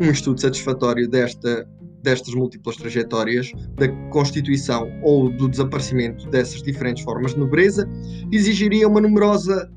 Um 0.00 0.10
estudo 0.10 0.40
satisfatório 0.40 1.08
desta 1.08 1.68
destas 2.02 2.34
múltiplas 2.34 2.76
trajetórias 2.76 3.52
da 3.76 3.88
constituição 4.10 4.90
ou 5.02 5.28
do 5.30 5.48
desaparecimento 5.48 6.28
dessas 6.30 6.62
diferentes 6.62 7.04
formas 7.04 7.34
de 7.34 7.40
nobreza 7.40 7.88
exigiria 8.32 8.88
uma 8.88 9.00
numerosa 9.00 9.70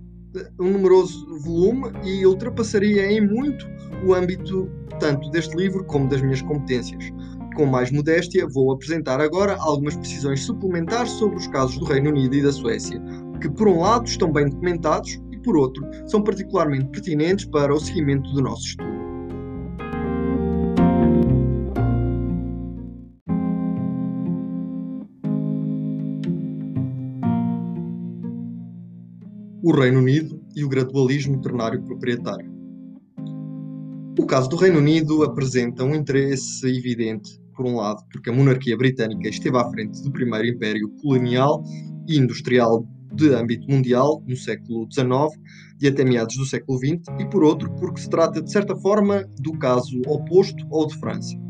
um 0.59 0.71
numeroso 0.71 1.37
volume 1.39 1.91
e 2.03 2.25
ultrapassaria 2.25 3.11
em 3.11 3.21
muito 3.21 3.65
o 4.05 4.13
âmbito 4.13 4.69
tanto 4.99 5.29
deste 5.31 5.55
livro 5.55 5.83
como 5.85 6.07
das 6.07 6.21
minhas 6.21 6.41
competências. 6.41 7.11
Com 7.55 7.65
mais 7.65 7.91
modéstia, 7.91 8.47
vou 8.47 8.71
apresentar 8.71 9.21
agora 9.21 9.55
algumas 9.59 9.95
precisões 9.95 10.41
suplementares 10.41 11.11
sobre 11.11 11.37
os 11.37 11.47
casos 11.47 11.77
do 11.77 11.85
Reino 11.85 12.09
Unido 12.09 12.35
e 12.35 12.41
da 12.41 12.51
Suécia, 12.51 13.01
que 13.39 13.49
por 13.49 13.67
um 13.67 13.81
lado 13.81 14.07
estão 14.07 14.31
bem 14.31 14.49
documentados 14.49 15.21
e 15.31 15.37
por 15.37 15.55
outro 15.57 15.85
são 16.07 16.23
particularmente 16.23 16.87
pertinentes 16.87 17.45
para 17.45 17.73
o 17.73 17.79
seguimento 17.79 18.31
do 18.31 18.41
nosso 18.41 18.65
estudo. 18.65 18.92
Reino 29.75 29.99
Unido 29.99 30.41
e 30.55 30.63
o 30.63 30.69
gradualismo 30.69 31.41
ternário 31.41 31.81
proprietário. 31.83 32.51
O 34.17 34.25
caso 34.25 34.47
do 34.49 34.55
Reino 34.55 34.77
Unido 34.77 35.23
apresenta 35.23 35.83
um 35.83 35.95
interesse 35.95 36.67
evidente, 36.67 37.39
por 37.55 37.65
um 37.65 37.77
lado, 37.77 38.03
porque 38.11 38.29
a 38.29 38.33
monarquia 38.33 38.77
britânica 38.77 39.27
esteve 39.29 39.57
à 39.57 39.69
frente 39.69 40.01
do 40.03 40.11
primeiro 40.11 40.47
império 40.47 40.89
colonial 41.01 41.63
e 42.07 42.17
industrial 42.17 42.87
de 43.13 43.33
âmbito 43.33 43.69
mundial 43.69 44.23
no 44.27 44.35
século 44.35 44.87
XIX 44.91 45.39
e 45.81 45.87
até 45.87 46.03
meados 46.03 46.35
do 46.35 46.45
século 46.45 46.77
XX, 46.77 47.01
e 47.19 47.25
por 47.29 47.43
outro, 47.43 47.71
porque 47.75 48.01
se 48.01 48.09
trata 48.09 48.41
de 48.41 48.51
certa 48.51 48.75
forma 48.75 49.25
do 49.39 49.57
caso 49.57 50.01
oposto 50.07 50.65
ao 50.71 50.87
de 50.87 50.97
França. 50.99 51.42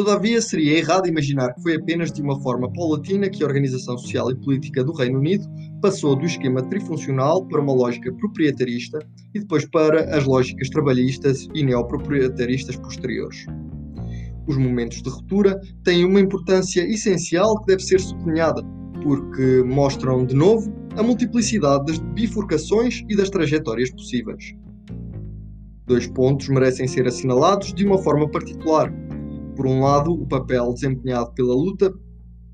Todavia, 0.00 0.40
seria 0.40 0.78
errado 0.78 1.08
imaginar 1.08 1.52
que 1.52 1.60
foi 1.60 1.76
apenas 1.76 2.10
de 2.10 2.22
uma 2.22 2.40
forma 2.40 2.72
paulatina 2.72 3.28
que 3.28 3.42
a 3.42 3.46
organização 3.46 3.98
social 3.98 4.30
e 4.30 4.34
política 4.34 4.82
do 4.82 4.94
Reino 4.94 5.18
Unido 5.18 5.44
passou 5.82 6.16
do 6.16 6.24
esquema 6.24 6.62
trifuncional 6.70 7.46
para 7.46 7.60
uma 7.60 7.74
lógica 7.74 8.10
proprietarista 8.14 8.98
e 9.34 9.40
depois 9.40 9.66
para 9.66 10.16
as 10.16 10.24
lógicas 10.24 10.70
trabalhistas 10.70 11.48
e 11.54 11.62
neoproprietaristas 11.62 12.76
posteriores. 12.76 13.44
Os 14.48 14.56
momentos 14.56 15.02
de 15.02 15.10
ruptura 15.10 15.60
têm 15.84 16.02
uma 16.06 16.20
importância 16.20 16.80
essencial 16.80 17.60
que 17.60 17.66
deve 17.66 17.82
ser 17.82 18.00
sublinhada, 18.00 18.62
porque 19.02 19.62
mostram 19.66 20.24
de 20.24 20.34
novo 20.34 20.72
a 20.96 21.02
multiplicidade 21.02 21.84
das 21.84 21.98
bifurcações 22.14 23.02
e 23.06 23.14
das 23.14 23.28
trajetórias 23.28 23.90
possíveis. 23.90 24.54
Dois 25.86 26.06
pontos 26.06 26.48
merecem 26.48 26.88
ser 26.88 27.06
assinalados 27.06 27.74
de 27.74 27.84
uma 27.84 27.98
forma 27.98 28.26
particular 28.30 28.90
por 29.60 29.66
um 29.66 29.80
lado, 29.80 30.10
o 30.14 30.26
papel 30.26 30.72
desempenhado 30.72 31.34
pela 31.34 31.54
luta 31.54 31.92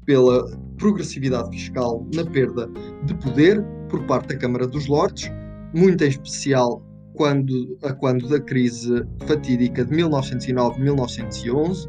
pela 0.05 0.45
progressividade 0.77 1.57
fiscal 1.57 2.05
na 2.13 2.25
perda 2.25 2.69
de 3.05 3.15
poder 3.15 3.65
por 3.89 4.05
parte 4.07 4.31
da 4.31 4.37
Câmara 4.37 4.67
dos 4.67 4.89
Lordes, 4.89 5.31
muito 5.73 6.03
em 6.03 6.09
especial 6.09 6.85
quando, 7.15 7.79
a 7.85 7.93
quando 7.93 8.29
da 8.29 8.41
crise 8.41 9.05
fatídica 9.25 9.85
de 9.85 9.95
1909-1911, 9.95 11.89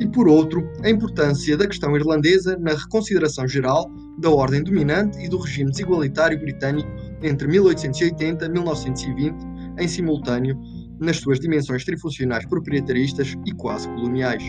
e 0.00 0.06
por 0.06 0.28
outro, 0.28 0.70
a 0.84 0.90
importância 0.90 1.56
da 1.56 1.66
questão 1.66 1.96
irlandesa 1.96 2.58
na 2.58 2.72
reconsideração 2.72 3.48
geral 3.48 3.90
da 4.18 4.28
ordem 4.28 4.62
dominante 4.62 5.18
e 5.18 5.30
do 5.30 5.38
regime 5.38 5.70
desigualitário 5.70 6.38
britânico 6.38 6.90
entre 7.22 7.48
1880 7.48 8.44
e 8.44 8.48
1920, 8.50 9.34
em 9.78 9.88
simultâneo 9.88 10.60
nas 11.00 11.18
suas 11.18 11.38
dimensões 11.40 11.84
trifuncionais 11.84 12.46
proprietaristas 12.46 13.34
e 13.46 13.52
quase 13.52 13.88
coloniais. 13.88 14.42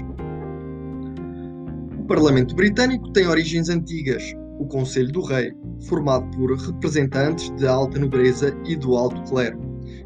O 1.99 2.03
Parlamento 2.05 2.55
Britânico 2.55 3.11
tem 3.11 3.27
origens 3.27 3.69
antigas, 3.69 4.23
o 4.59 4.65
Conselho 4.65 5.11
do 5.11 5.21
Rei, 5.21 5.51
formado 5.87 6.29
por 6.35 6.55
representantes 6.57 7.49
da 7.51 7.71
alta 7.71 7.99
nobreza 7.99 8.55
e 8.65 8.75
do 8.75 8.95
alto 8.95 9.21
clero. 9.29 9.59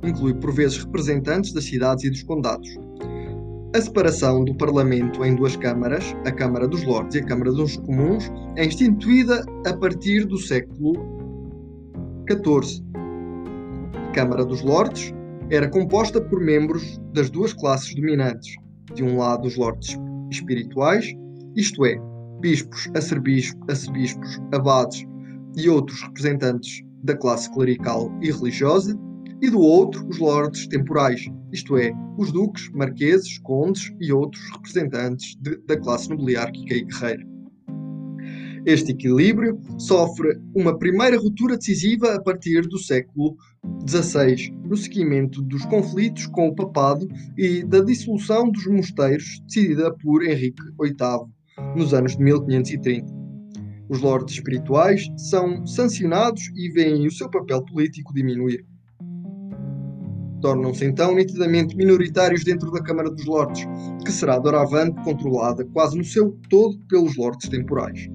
Inclui 0.03 0.33
por 0.33 0.53
vezes 0.53 0.83
representantes 0.83 1.53
das 1.53 1.63
cidades 1.63 2.03
e 2.03 2.09
dos 2.09 2.23
condados. 2.23 2.69
A 3.75 3.81
separação 3.81 4.45
do 4.45 4.53
Parlamento 4.55 5.25
em 5.25 5.33
duas 5.33 5.55
câmaras, 5.55 6.15
a 6.25 6.31
Câmara 6.31 6.67
dos 6.67 6.83
Lordes 6.83 7.15
e 7.15 7.19
a 7.19 7.25
Câmara 7.25 7.51
dos 7.51 7.77
Comuns, 7.77 8.31
é 8.55 8.65
instituída 8.65 9.43
a 9.65 9.73
partir 9.73 10.25
do 10.25 10.37
século 10.37 10.93
XIV. 12.29 12.83
Câmara 14.13 14.45
dos 14.45 14.61
Lordes 14.61 15.11
era 15.49 15.69
composta 15.69 16.21
por 16.21 16.39
membros 16.39 16.99
das 17.13 17.29
duas 17.29 17.53
classes 17.53 17.93
dominantes. 17.95 18.55
De 18.93 19.03
um 19.03 19.17
lado, 19.17 19.47
os 19.47 19.55
lordes 19.55 19.97
espirituais, 20.31 21.13
isto 21.55 21.85
é, 21.85 21.95
bispos, 22.39 22.89
arcebispos, 22.95 24.41
abades 24.51 25.05
e 25.55 25.69
outros 25.69 26.01
representantes 26.01 26.81
da 27.03 27.15
classe 27.15 27.51
clerical 27.53 28.11
e 28.21 28.31
religiosa, 28.31 28.97
e 29.41 29.49
do 29.49 29.59
outro, 29.59 30.07
os 30.07 30.19
lordes 30.19 30.67
temporais, 30.67 31.25
isto 31.51 31.77
é, 31.77 31.91
os 32.17 32.31
duques, 32.31 32.69
marqueses, 32.73 33.37
condes 33.39 33.93
e 33.99 34.11
outros 34.11 34.41
representantes 34.51 35.35
de, 35.41 35.57
da 35.67 35.77
classe 35.77 36.09
nobiliárquica 36.09 36.73
e 36.73 36.85
guerreira. 36.85 37.32
Este 38.65 38.93
equilíbrio 38.93 39.59
sofre 39.77 40.39
uma 40.55 40.77
primeira 40.77 41.17
ruptura 41.17 41.57
decisiva 41.57 42.15
a 42.15 42.21
partir 42.21 42.61
do 42.61 42.79
século 42.79 43.35
XVI, 43.85 44.55
no 44.63 44.77
seguimento 44.77 45.41
dos 45.41 45.65
conflitos 45.65 46.27
com 46.27 46.47
o 46.47 46.55
papado 46.55 47.05
e 47.37 47.61
da 47.65 47.81
dissolução 47.81 48.49
dos 48.49 48.65
mosteiros 48.67 49.41
decidida 49.45 49.93
por 49.95 50.23
Henrique 50.23 50.63
VIII 50.79 51.75
nos 51.75 51.93
anos 51.93 52.15
de 52.15 52.23
1530. 52.23 53.05
Os 53.89 53.99
lordes 53.99 54.35
espirituais 54.35 55.11
são 55.17 55.67
sancionados 55.67 56.49
e 56.55 56.69
veem 56.71 57.05
o 57.05 57.11
seu 57.11 57.29
papel 57.29 57.65
político 57.65 58.13
diminuir. 58.13 58.65
Tornam-se 60.41 60.85
então 60.85 61.13
nitidamente 61.13 61.75
minoritários 61.75 62.45
dentro 62.45 62.71
da 62.71 62.81
Câmara 62.81 63.09
dos 63.09 63.25
Lordes, 63.25 63.65
que 64.05 64.11
será 64.11 64.39
doravante 64.39 65.01
controlada 65.03 65.65
quase 65.65 65.97
no 65.97 66.03
seu 66.03 66.37
todo 66.49 66.77
pelos 66.87 67.17
lordes 67.17 67.49
temporais. 67.49 68.09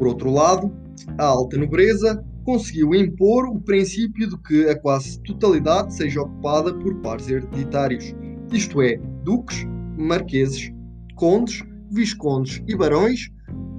Por 0.00 0.08
outro 0.08 0.30
lado, 0.30 0.72
a 1.18 1.26
alta 1.26 1.58
nobreza 1.58 2.24
conseguiu 2.42 2.94
impor 2.94 3.46
o 3.46 3.60
princípio 3.60 4.30
de 4.30 4.38
que 4.38 4.66
a 4.66 4.74
quase 4.74 5.20
totalidade 5.20 5.94
seja 5.94 6.22
ocupada 6.22 6.72
por 6.72 6.94
pares 7.02 7.28
hereditários, 7.28 8.14
isto 8.50 8.80
é, 8.80 8.96
duques, 9.22 9.66
marqueses, 9.98 10.72
condes, 11.16 11.62
viscondes 11.90 12.62
e 12.66 12.74
barões, 12.74 13.28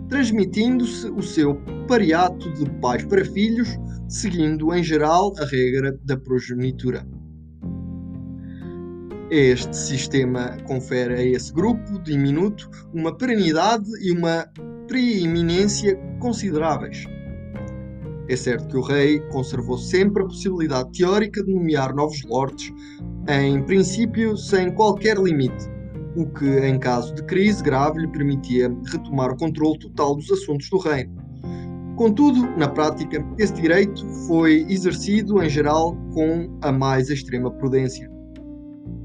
transmitindo-se 0.09 1.09
o 1.09 1.23
seu 1.23 1.55
pariato 1.87 2.53
de 2.53 2.69
pais 2.79 3.03
para 3.03 3.25
filhos, 3.25 3.69
seguindo 4.07 4.71
em 4.75 4.83
geral 4.83 5.33
a 5.39 5.45
regra 5.45 5.97
da 6.03 6.15
progenitura. 6.15 7.03
Este 9.31 9.75
sistema 9.75 10.55
confere 10.67 11.15
a 11.15 11.23
esse 11.23 11.51
grupo 11.51 11.97
diminuto 12.03 12.69
uma 12.93 13.17
perenidade 13.17 13.89
e 14.05 14.11
uma 14.11 14.45
preeminência 14.91 15.95
consideráveis. 16.19 17.05
É 18.27 18.35
certo 18.35 18.67
que 18.67 18.75
o 18.75 18.81
rei 18.81 19.21
conservou 19.29 19.77
sempre 19.77 20.21
a 20.21 20.25
possibilidade 20.25 20.91
teórica 20.91 21.41
de 21.41 21.53
nomear 21.53 21.95
novos 21.95 22.21
lordes, 22.25 22.73
em 23.29 23.63
princípio 23.63 24.35
sem 24.35 24.69
qualquer 24.69 25.17
limite, 25.17 25.69
o 26.17 26.25
que, 26.25 26.59
em 26.59 26.77
caso 26.77 27.15
de 27.15 27.23
crise 27.23 27.63
grave, 27.63 28.01
lhe 28.01 28.07
permitia 28.09 28.69
retomar 28.91 29.31
o 29.31 29.37
controle 29.37 29.79
total 29.79 30.13
dos 30.17 30.29
assuntos 30.29 30.69
do 30.69 30.77
reino. 30.77 31.15
Contudo, 31.95 32.41
na 32.57 32.67
prática, 32.67 33.25
esse 33.39 33.53
direito 33.53 34.05
foi 34.27 34.65
exercido 34.67 35.41
em 35.41 35.49
geral 35.49 35.95
com 36.13 36.59
a 36.61 36.69
mais 36.69 37.09
extrema 37.09 37.49
prudência 37.49 38.10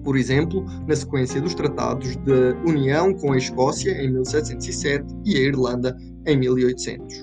por 0.07 0.17
exemplo, 0.17 0.65
na 0.87 0.95
sequência 0.95 1.41
dos 1.41 1.53
tratados 1.53 2.17
de 2.19 2.55
união 2.65 3.13
com 3.13 3.33
a 3.33 3.37
Escócia 3.37 3.91
em 4.01 4.13
1707 4.13 5.05
e 5.25 5.37
a 5.37 5.41
Irlanda 5.41 5.97
em 6.25 6.39
1800. 6.39 7.23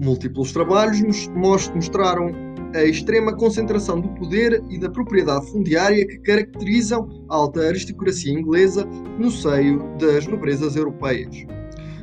Múltiplos 0.00 0.52
trabalhos 0.52 1.28
mostraram 1.34 2.30
a 2.76 2.84
extrema 2.84 3.36
concentração 3.36 4.00
do 4.00 4.08
poder 4.10 4.62
e 4.70 4.78
da 4.78 4.88
propriedade 4.88 5.50
fundiária 5.50 6.06
que 6.06 6.18
caracterizam 6.18 7.08
a 7.28 7.34
alta 7.34 7.60
aristocracia 7.60 8.32
inglesa 8.32 8.86
no 9.18 9.28
seio 9.28 9.82
das 9.98 10.24
nobrezas 10.28 10.76
europeias. 10.76 11.44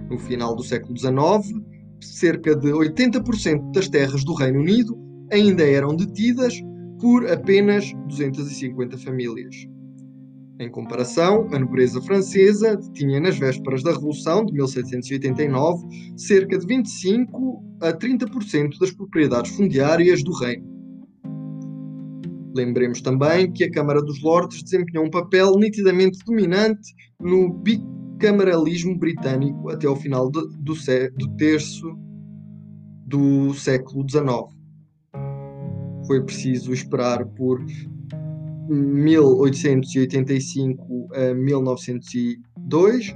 No 0.09 0.19
final 0.19 0.53
do 0.53 0.63
século 0.63 0.97
XIX, 0.97 1.63
cerca 2.01 2.53
de 2.57 2.71
80% 2.71 3.71
das 3.71 3.87
terras 3.87 4.25
do 4.25 4.33
Reino 4.33 4.59
Unido 4.59 4.97
ainda 5.31 5.63
eram 5.63 5.95
detidas 5.95 6.61
por 6.99 7.29
apenas 7.29 7.93
250 8.07 8.97
famílias. 8.97 9.55
Em 10.59 10.69
comparação, 10.69 11.47
a 11.53 11.59
nobreza 11.59 12.01
francesa 12.01 12.77
tinha 12.93 13.19
nas 13.19 13.39
vésperas 13.39 13.81
da 13.81 13.93
Revolução 13.93 14.45
de 14.45 14.51
1789 14.53 15.87
cerca 16.17 16.57
de 16.57 16.65
25 16.65 17.63
a 17.81 17.93
30% 17.93 18.77
das 18.77 18.91
propriedades 18.91 19.55
fundiárias 19.55 20.21
do 20.21 20.33
reino. 20.33 20.67
Lembremos 22.53 23.01
também 23.01 23.49
que 23.53 23.63
a 23.63 23.71
Câmara 23.71 24.01
dos 24.01 24.21
Lordes 24.21 24.61
desempenhou 24.61 25.05
um 25.05 25.09
papel 25.09 25.53
nitidamente 25.57 26.19
dominante 26.25 26.93
no 27.21 27.53
bicameralismo 27.53 28.97
britânico 28.97 29.69
até 29.69 29.87
ao 29.87 29.95
final 29.95 30.29
do, 30.29 30.45
do, 30.57 30.73
do 31.15 31.35
terço 31.37 31.97
do 33.07 33.53
século 33.53 34.05
XIX 34.09 34.58
foi 36.09 36.21
preciso 36.23 36.73
esperar 36.73 37.23
por 37.23 37.63
1885 38.67 41.07
a 41.13 41.35
1902, 41.35 43.15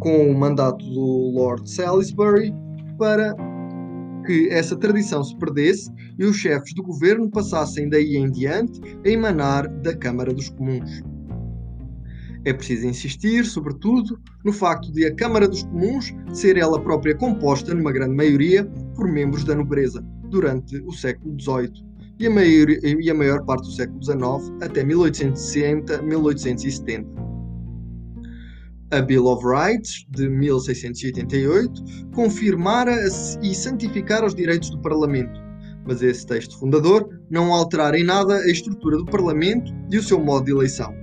com 0.00 0.28
o 0.28 0.36
mandato 0.36 0.84
do 0.84 1.30
Lord 1.36 1.70
Salisbury, 1.70 2.52
para 2.98 3.32
que 4.26 4.48
essa 4.48 4.76
tradição 4.76 5.22
se 5.22 5.36
perdesse 5.36 5.88
e 6.18 6.24
os 6.24 6.36
chefes 6.36 6.74
do 6.74 6.82
governo 6.82 7.30
passassem 7.30 7.88
daí 7.88 8.16
em 8.16 8.28
diante 8.28 8.80
a 9.06 9.08
emanar 9.08 9.68
da 9.80 9.96
Câmara 9.96 10.34
dos 10.34 10.48
Comuns. 10.48 11.00
É 12.44 12.52
preciso 12.52 12.88
insistir, 12.88 13.44
sobretudo, 13.44 14.18
no 14.44 14.52
facto 14.52 14.90
de 14.90 15.06
a 15.06 15.14
Câmara 15.14 15.46
dos 15.46 15.62
Comuns 15.62 16.12
ser 16.32 16.56
ela 16.56 16.82
própria 16.82 17.16
composta, 17.16 17.72
numa 17.72 17.92
grande 17.92 18.16
maioria, 18.16 18.64
por 18.96 19.06
membros 19.06 19.44
da 19.44 19.54
nobreza, 19.54 20.04
durante 20.28 20.78
o 20.78 20.90
século 20.90 21.40
XVIII 21.40 21.91
e 22.18 22.26
a, 22.26 22.30
maior, 22.30 22.70
e 22.70 23.10
a 23.10 23.14
maior 23.14 23.44
parte 23.44 23.64
do 23.64 23.72
século 23.72 24.02
XIX 24.02 24.16
até 24.62 24.82
1860-1870. 24.84 27.32
A 28.92 29.00
Bill 29.00 29.26
of 29.26 29.42
Rights, 29.46 30.06
de 30.10 30.28
1688, 30.28 31.82
confirmara 32.14 32.94
e 33.42 33.54
santificara 33.54 34.26
os 34.26 34.34
direitos 34.34 34.68
do 34.68 34.78
Parlamento, 34.80 35.40
mas 35.86 36.02
esse 36.02 36.26
texto 36.26 36.58
fundador 36.58 37.08
não 37.30 37.54
alterara 37.54 37.98
em 37.98 38.04
nada 38.04 38.36
a 38.36 38.50
estrutura 38.50 38.98
do 38.98 39.06
Parlamento 39.06 39.72
e 39.90 39.96
o 39.96 40.02
seu 40.02 40.20
modo 40.20 40.44
de 40.44 40.52
eleição. 40.52 40.94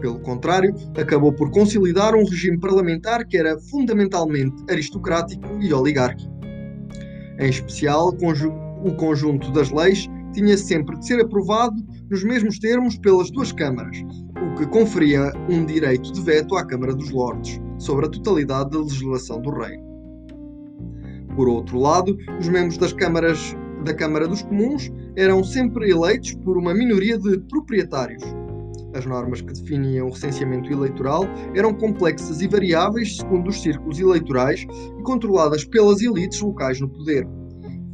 Pelo 0.00 0.20
contrário, 0.20 0.72
acabou 0.96 1.32
por 1.32 1.50
consolidar 1.50 2.14
um 2.14 2.24
regime 2.24 2.60
parlamentar 2.60 3.26
que 3.26 3.36
era 3.36 3.58
fundamentalmente 3.58 4.54
aristocrático 4.70 5.44
e 5.60 5.72
oligárquico. 5.72 6.32
Em 7.40 7.48
especial, 7.48 8.16
o 8.84 8.94
conjunto 8.94 9.50
das 9.50 9.70
leis 9.70 10.08
tinha 10.34 10.58
sempre 10.58 10.98
de 10.98 11.06
ser 11.06 11.20
aprovado 11.20 11.76
nos 12.10 12.22
mesmos 12.24 12.58
termos 12.58 12.98
pelas 12.98 13.30
duas 13.30 13.52
câmaras, 13.52 13.96
o 14.36 14.54
que 14.58 14.66
conferia 14.66 15.32
um 15.48 15.64
direito 15.64 16.12
de 16.12 16.20
veto 16.20 16.56
à 16.56 16.66
Câmara 16.66 16.94
dos 16.94 17.10
Lordes 17.10 17.60
sobre 17.78 18.06
a 18.06 18.10
totalidade 18.10 18.70
da 18.70 18.78
legislação 18.78 19.40
do 19.40 19.50
reino. 19.50 19.84
Por 21.36 21.48
outro 21.48 21.78
lado, 21.78 22.16
os 22.38 22.48
membros 22.48 22.76
das 22.76 22.92
câmaras 22.92 23.56
da 23.84 23.94
Câmara 23.94 24.26
dos 24.26 24.42
Comuns 24.42 24.90
eram 25.16 25.42
sempre 25.42 25.90
eleitos 25.90 26.34
por 26.36 26.56
uma 26.56 26.74
minoria 26.74 27.18
de 27.18 27.38
proprietários. 27.48 28.22
As 28.94 29.04
normas 29.04 29.40
que 29.40 29.52
definiam 29.52 30.06
o 30.06 30.10
recenseamento 30.10 30.72
eleitoral 30.72 31.24
eram 31.54 31.74
complexas 31.74 32.40
e 32.40 32.46
variáveis 32.46 33.16
segundo 33.16 33.48
os 33.48 33.60
círculos 33.60 33.98
eleitorais 33.98 34.64
e 34.98 35.02
controladas 35.02 35.64
pelas 35.64 36.00
elites 36.00 36.40
locais 36.40 36.80
no 36.80 36.88
poder. 36.88 37.26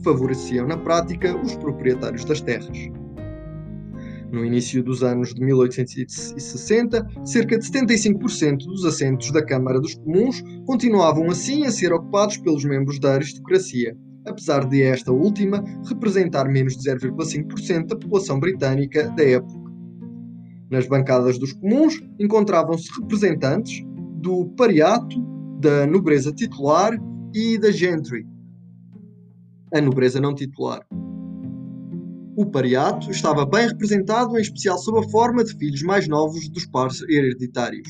Favoreciam 0.02 0.66
na 0.66 0.76
prática 0.76 1.36
os 1.36 1.56
proprietários 1.56 2.24
das 2.24 2.40
terras. 2.40 2.90
No 4.32 4.44
início 4.44 4.82
dos 4.82 5.02
anos 5.02 5.34
de 5.34 5.40
1860, 5.44 7.06
cerca 7.24 7.58
de 7.58 7.64
75% 7.64 8.58
dos 8.58 8.84
assentos 8.84 9.32
da 9.32 9.44
Câmara 9.44 9.80
dos 9.80 9.94
Comuns 9.96 10.42
continuavam 10.66 11.28
assim 11.28 11.66
a 11.66 11.70
ser 11.72 11.92
ocupados 11.92 12.36
pelos 12.36 12.64
membros 12.64 13.00
da 13.00 13.14
aristocracia, 13.14 13.96
apesar 14.24 14.68
de 14.68 14.82
esta 14.82 15.12
última 15.12 15.64
representar 15.88 16.48
menos 16.48 16.76
de 16.76 16.88
0,5% 16.88 17.86
da 17.86 17.96
população 17.96 18.38
britânica 18.38 19.10
da 19.10 19.24
época. 19.24 19.70
Nas 20.70 20.86
bancadas 20.86 21.36
dos 21.36 21.52
comuns 21.52 22.00
encontravam-se 22.18 22.88
representantes 23.00 23.84
do 24.20 24.46
pariato, 24.56 25.16
da 25.60 25.86
nobreza 25.86 26.32
titular 26.32 26.96
e 27.34 27.58
da 27.58 27.72
gentry, 27.72 28.24
a 29.72 29.80
nobreza 29.80 30.20
não 30.20 30.35
titular. 30.35 30.85
O 32.37 32.46
pariato 32.46 33.11
estava 33.11 33.44
bem 33.44 33.68
representado, 33.68 34.38
em 34.38 34.40
especial 34.40 34.78
sob 34.78 35.00
a 35.00 35.09
forma 35.11 35.44
de 35.44 35.54
filhos 35.56 35.83
mais 35.83 36.09
novos 36.09 36.48
dos 36.48 36.66
pares 36.66 37.02
hereditários. 37.02 37.88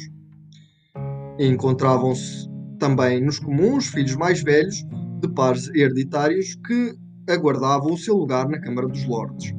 Encontravam-se 1.39 2.49
também 2.79 3.25
nos 3.25 3.39
comuns 3.39 3.89
filhos 3.89 4.17
mais 4.17 4.43
velhos 4.43 4.85
de 5.21 5.29
pares 5.29 5.69
hereditários 5.69 6.57
que 6.67 6.95
aguardavam 7.29 7.93
o 7.93 7.99
seu 7.99 8.17
lugar 8.17 8.49
na 8.49 8.61
Câmara 8.61 8.89
dos 8.89 9.07
Lordes. 9.07 9.55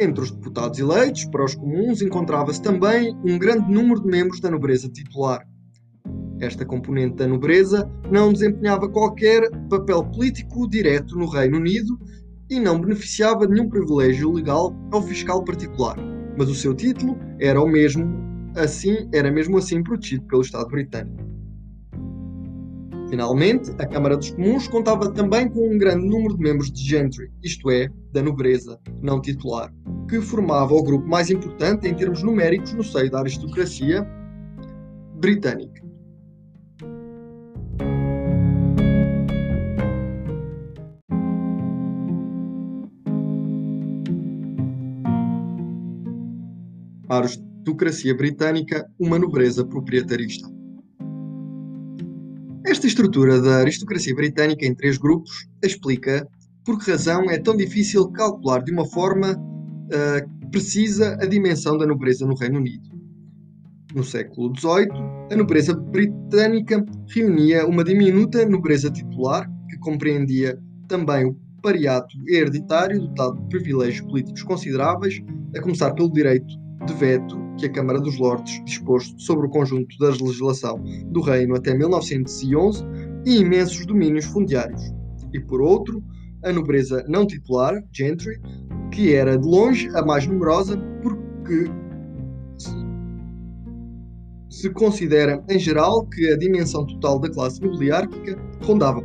Entre 0.00 0.22
os 0.22 0.30
deputados 0.30 0.78
eleitos 0.78 1.24
para 1.26 1.44
os 1.44 1.54
comuns 1.54 2.02
encontrava-se 2.02 2.60
também 2.60 3.16
um 3.24 3.38
grande 3.38 3.70
número 3.72 4.02
de 4.02 4.08
membros 4.08 4.40
da 4.40 4.50
nobreza 4.50 4.88
titular. 4.88 5.40
Esta 6.44 6.62
componente 6.62 7.16
da 7.16 7.26
nobreza 7.26 7.90
não 8.10 8.30
desempenhava 8.30 8.86
qualquer 8.86 9.50
papel 9.70 10.04
político 10.04 10.68
direto 10.68 11.16
no 11.16 11.26
Reino 11.26 11.56
Unido 11.56 11.98
e 12.50 12.60
não 12.60 12.78
beneficiava 12.78 13.46
de 13.46 13.54
nenhum 13.54 13.70
privilégio 13.70 14.30
legal 14.30 14.76
ou 14.92 15.00
fiscal 15.00 15.42
particular, 15.42 15.96
mas 16.36 16.50
o 16.50 16.54
seu 16.54 16.74
título 16.74 17.16
era 17.40 17.58
o 17.58 17.66
mesmo 17.66 18.04
assim, 18.56 19.08
era 19.14 19.32
mesmo 19.32 19.56
assim 19.56 19.82
protegido 19.82 20.26
pelo 20.26 20.42
Estado 20.42 20.68
britânico. 20.68 21.24
Finalmente, 23.08 23.70
a 23.78 23.86
Câmara 23.86 24.14
dos 24.14 24.30
Comuns 24.30 24.68
contava 24.68 25.10
também 25.10 25.48
com 25.48 25.74
um 25.74 25.78
grande 25.78 26.06
número 26.06 26.36
de 26.36 26.42
membros 26.42 26.70
de 26.70 26.82
gentry, 26.86 27.30
isto 27.42 27.70
é, 27.70 27.88
da 28.12 28.22
nobreza 28.22 28.78
não 29.00 29.18
titular, 29.18 29.72
que 30.10 30.20
formava 30.20 30.74
o 30.74 30.82
grupo 30.82 31.08
mais 31.08 31.30
importante 31.30 31.88
em 31.88 31.94
termos 31.94 32.22
numéricos 32.22 32.74
no 32.74 32.84
seio 32.84 33.10
da 33.10 33.20
aristocracia 33.20 34.06
britânica. 35.16 35.83
A 47.14 47.18
aristocracia 47.18 48.14
britânica 48.14 48.86
uma 48.98 49.18
nobreza 49.18 49.64
proprietarista. 49.64 50.48
Esta 52.66 52.86
estrutura 52.86 53.40
da 53.40 53.58
aristocracia 53.58 54.14
britânica 54.14 54.66
em 54.66 54.74
três 54.74 54.98
grupos 54.98 55.46
explica 55.62 56.26
por 56.64 56.78
que 56.78 56.90
razão 56.90 57.30
é 57.30 57.38
tão 57.38 57.56
difícil 57.56 58.08
calcular 58.08 58.64
de 58.64 58.72
uma 58.72 58.86
forma 58.86 59.32
uh, 59.32 60.50
precisa 60.50 61.14
a 61.20 61.26
dimensão 61.26 61.76
da 61.76 61.86
nobreza 61.86 62.26
no 62.26 62.34
Reino 62.34 62.58
Unido. 62.58 62.88
No 63.94 64.02
século 64.02 64.52
XVIII, 64.58 64.88
a 65.30 65.36
nobreza 65.36 65.74
britânica 65.74 66.84
reunia 67.14 67.66
uma 67.66 67.84
diminuta 67.84 68.44
nobreza 68.46 68.90
titular, 68.90 69.48
que 69.68 69.78
compreendia 69.78 70.58
também 70.88 71.26
o 71.26 71.36
pariato 71.62 72.16
hereditário 72.26 73.00
dotado 73.00 73.40
de 73.42 73.48
privilégios 73.48 74.06
políticos 74.06 74.42
consideráveis, 74.42 75.20
a 75.56 75.60
começar 75.60 75.92
pelo 75.92 76.12
direito 76.12 76.63
de 76.84 76.92
veto 76.94 77.36
que 77.58 77.66
a 77.66 77.72
Câmara 77.72 78.00
dos 78.00 78.18
Lordes 78.18 78.62
dispôs 78.64 79.14
sobre 79.18 79.46
o 79.46 79.50
conjunto 79.50 79.96
da 79.98 80.08
legislação 80.08 80.82
do 81.06 81.20
Reino 81.20 81.54
até 81.54 81.74
1911 81.74 82.84
e 83.24 83.38
imensos 83.38 83.86
domínios 83.86 84.26
fundiários. 84.26 84.92
E 85.32 85.40
por 85.40 85.60
outro, 85.60 86.02
a 86.44 86.52
nobreza 86.52 87.04
não 87.08 87.26
titular, 87.26 87.82
gentry, 87.92 88.40
que 88.90 89.14
era 89.14 89.38
de 89.38 89.46
longe 89.46 89.88
a 89.94 90.04
mais 90.04 90.26
numerosa 90.26 90.76
porque 91.02 91.70
se 94.50 94.70
considera 94.70 95.42
em 95.48 95.58
geral 95.58 96.06
que 96.06 96.28
a 96.28 96.36
dimensão 96.36 96.86
total 96.86 97.18
da 97.18 97.30
classe 97.30 97.60
nobiliárquica 97.60 98.38
rondava 98.62 99.00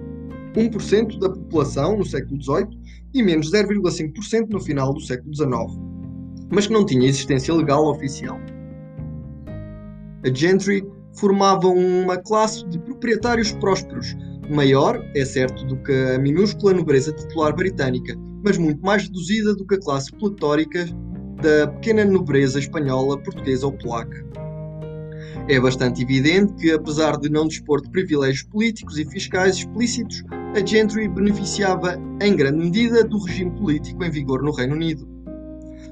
1% 0.56 1.20
da 1.20 1.30
população 1.30 1.98
no 1.98 2.06
século 2.06 2.42
XVIII 2.42 2.68
e 3.14 3.24
menos 3.24 3.52
0,5% 3.52 4.50
no 4.50 4.60
final 4.60 4.94
do 4.94 5.00
século 5.00 5.34
XIX 5.34 5.89
mas 6.52 6.68
que 6.68 6.74
não 6.74 6.86
tinha 6.86 7.08
existência 7.08 7.54
legal 7.54 7.86
oficial. 7.86 8.40
A 10.26 10.34
gentry 10.34 10.84
formava 11.14 11.68
uma 11.68 12.18
classe 12.18 12.68
de 12.68 12.80
proprietários 12.80 13.52
prósperos, 13.54 14.16
maior, 14.50 15.04
é 15.16 15.24
certo, 15.24 15.66
do 15.66 15.78
que 15.78 15.92
a 15.92 16.20
minúscula 16.20 16.74
nobreza 16.74 17.14
titular 17.14 17.56
britânica, 17.56 18.16
mas 18.44 18.58
muito 18.58 18.82
mais 18.82 19.04
reduzida 19.04 19.56
do 19.56 19.66
que 19.66 19.76
a 19.76 19.80
classe 19.80 20.12
pletórica 20.12 20.86
da 21.42 21.68
pequena 21.68 22.04
nobreza 22.04 22.60
espanhola, 22.60 23.22
portuguesa 23.22 23.66
ou 23.66 23.74
polaca. 23.74 24.26
É 25.48 25.60
bastante 25.60 26.04
evidente 26.04 26.54
que, 26.56 26.72
apesar 26.72 27.18
de 27.18 27.30
não 27.30 27.48
dispor 27.48 27.82
de 27.82 27.90
privilégios 27.90 28.44
políticos 28.44 28.98
e 28.98 29.06
fiscais 29.06 29.58
explícitos, 29.58 30.24
a 30.56 30.66
gentry 30.66 31.08
beneficiava 31.08 31.98
em 32.22 32.36
grande 32.36 32.58
medida 32.58 33.04
do 33.04 33.18
regime 33.20 33.52
político 33.52 34.04
em 34.04 34.12
vigor 34.12 34.44
no 34.44 34.52
Reino 34.52 34.76
Unido 34.76 35.19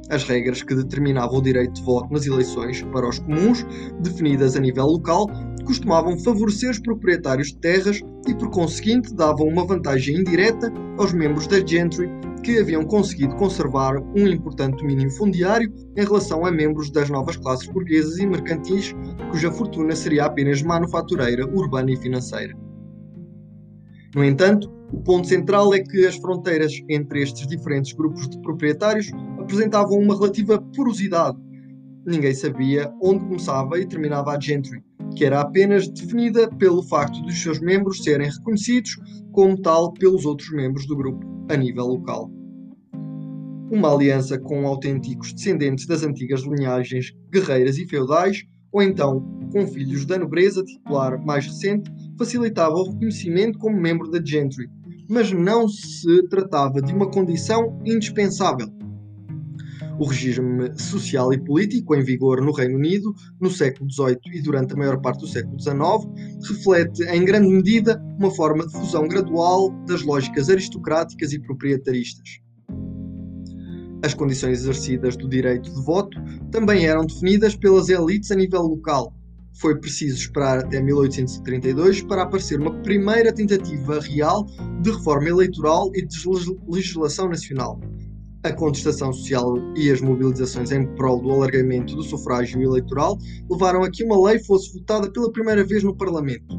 as 0.09 0.23
regras 0.23 0.63
que 0.63 0.75
determinavam 0.75 1.39
o 1.39 1.41
direito 1.41 1.73
de 1.73 1.83
voto 1.83 2.11
nas 2.11 2.25
eleições 2.25 2.81
para 2.93 3.07
os 3.07 3.19
comuns, 3.19 3.65
definidas 4.01 4.55
a 4.55 4.59
nível 4.59 4.85
local, 4.85 5.27
costumavam 5.65 6.17
favorecer 6.19 6.69
os 6.69 6.79
proprietários 6.79 7.49
de 7.49 7.57
terras 7.57 8.01
e, 8.27 8.33
por 8.33 8.49
conseguinte, 8.49 9.13
davam 9.13 9.47
uma 9.47 9.65
vantagem 9.65 10.17
indireta 10.17 10.71
aos 10.97 11.13
membros 11.13 11.47
da 11.47 11.65
gentry 11.65 12.09
que 12.43 12.59
haviam 12.59 12.85
conseguido 12.85 13.35
conservar 13.35 13.97
um 14.15 14.27
importante 14.27 14.77
domínio 14.77 15.11
fundiário 15.11 15.73
em 15.97 16.03
relação 16.03 16.45
a 16.45 16.51
membros 16.51 16.89
das 16.89 17.09
novas 17.09 17.35
classes 17.35 17.67
burguesas 17.67 18.17
e 18.19 18.25
mercantis, 18.25 18.95
cuja 19.31 19.51
fortuna 19.51 19.95
seria 19.95 20.25
apenas 20.25 20.61
manufatureira, 20.61 21.45
urbana 21.45 21.91
e 21.91 21.97
financeira. 21.97 22.55
No 24.15 24.23
entanto, 24.23 24.71
o 24.91 25.01
ponto 25.01 25.27
central 25.27 25.73
é 25.73 25.79
que 25.79 26.05
as 26.05 26.15
fronteiras 26.15 26.73
entre 26.89 27.21
estes 27.21 27.45
diferentes 27.47 27.93
grupos 27.93 28.29
de 28.29 28.39
proprietários 28.41 29.11
apresentavam 29.37 29.99
uma 29.99 30.15
relativa 30.15 30.61
porosidade. 30.75 31.37
Ninguém 32.05 32.33
sabia 32.33 32.93
onde 33.01 33.25
começava 33.25 33.79
e 33.79 33.85
terminava 33.85 34.31
a 34.31 34.39
gentry, 34.39 34.81
que 35.15 35.25
era 35.25 35.41
apenas 35.41 35.89
definida 35.89 36.49
pelo 36.55 36.81
facto 36.83 37.21
de 37.23 37.29
os 37.29 37.41
seus 37.41 37.59
membros 37.59 38.03
serem 38.03 38.29
reconhecidos 38.29 38.91
como 39.33 39.61
tal 39.61 39.93
pelos 39.93 40.25
outros 40.25 40.49
membros 40.51 40.87
do 40.87 40.95
grupo, 40.95 41.25
a 41.49 41.57
nível 41.57 41.85
local. 41.85 42.31
Uma 43.69 43.93
aliança 43.93 44.39
com 44.39 44.65
autênticos 44.65 45.33
descendentes 45.33 45.85
das 45.85 46.03
antigas 46.03 46.43
linhagens 46.43 47.13
guerreiras 47.29 47.77
e 47.77 47.85
feudais, 47.85 48.43
ou 48.71 48.81
então 48.81 49.21
com 49.51 49.67
filhos 49.67 50.05
da 50.05 50.17
nobreza 50.17 50.63
titular 50.63 51.21
mais 51.25 51.45
recente, 51.45 51.91
facilitava 52.17 52.75
o 52.75 52.91
reconhecimento 52.91 53.57
como 53.59 53.79
membro 53.79 54.09
da 54.09 54.23
gentry, 54.23 54.69
mas 55.09 55.31
não 55.31 55.67
se 55.67 56.27
tratava 56.29 56.81
de 56.81 56.93
uma 56.93 57.09
condição 57.09 57.79
indispensável. 57.85 58.67
O 59.99 60.05
regime 60.05 60.77
social 60.77 61.33
e 61.33 61.43
político 61.43 61.95
em 61.95 62.03
vigor 62.03 62.39
no 62.39 62.51
Reino 62.51 62.77
Unido 62.77 63.15
no 63.41 63.49
século 63.49 63.91
XVIII 63.91 64.19
e 64.31 64.41
durante 64.41 64.73
a 64.73 64.77
maior 64.77 65.01
parte 65.01 65.21
do 65.21 65.27
século 65.27 65.59
XIX 65.59 65.77
reflete 66.47 67.03
em 67.03 67.25
grande 67.25 67.47
medida 67.47 67.99
uma 68.19 68.29
forma 68.29 68.67
de 68.67 68.73
fusão 68.73 69.07
gradual 69.07 69.71
das 69.87 70.03
lógicas 70.03 70.49
aristocráticas 70.49 71.33
e 71.33 71.39
proprietaristas. 71.39 72.39
As 74.03 74.13
condições 74.13 74.59
exercidas 74.59 75.17
do 75.17 75.27
direito 75.27 75.73
de 75.73 75.83
voto 75.83 76.15
também 76.51 76.85
eram 76.85 77.05
definidas 77.05 77.55
pelas 77.55 77.89
elites 77.89 78.29
a 78.29 78.35
nível 78.35 78.61
local. 78.61 79.11
Foi 79.59 79.75
preciso 79.79 80.17
esperar 80.17 80.59
até 80.59 80.79
1832 80.79 82.03
para 82.03 82.23
aparecer 82.23 82.59
uma 82.59 82.71
primeira 82.83 83.33
tentativa 83.33 83.99
real 83.99 84.45
de 84.81 84.91
reforma 84.91 85.29
eleitoral 85.29 85.89
e 85.95 86.05
de 86.05 86.17
legislação 86.67 87.27
nacional. 87.27 87.79
A 88.43 88.53
contestação 88.53 89.11
social 89.11 89.55
e 89.75 89.89
as 89.89 89.99
mobilizações 89.99 90.71
em 90.71 90.85
prol 90.95 91.19
do 91.19 91.31
alargamento 91.31 91.95
do 91.95 92.03
sufrágio 92.03 92.61
eleitoral 92.61 93.17
levaram 93.49 93.83
a 93.83 93.89
que 93.89 94.03
uma 94.03 94.27
lei 94.27 94.37
fosse 94.39 94.77
votada 94.77 95.11
pela 95.11 95.31
primeira 95.31 95.63
vez 95.63 95.83
no 95.83 95.95
Parlamento. 95.95 96.55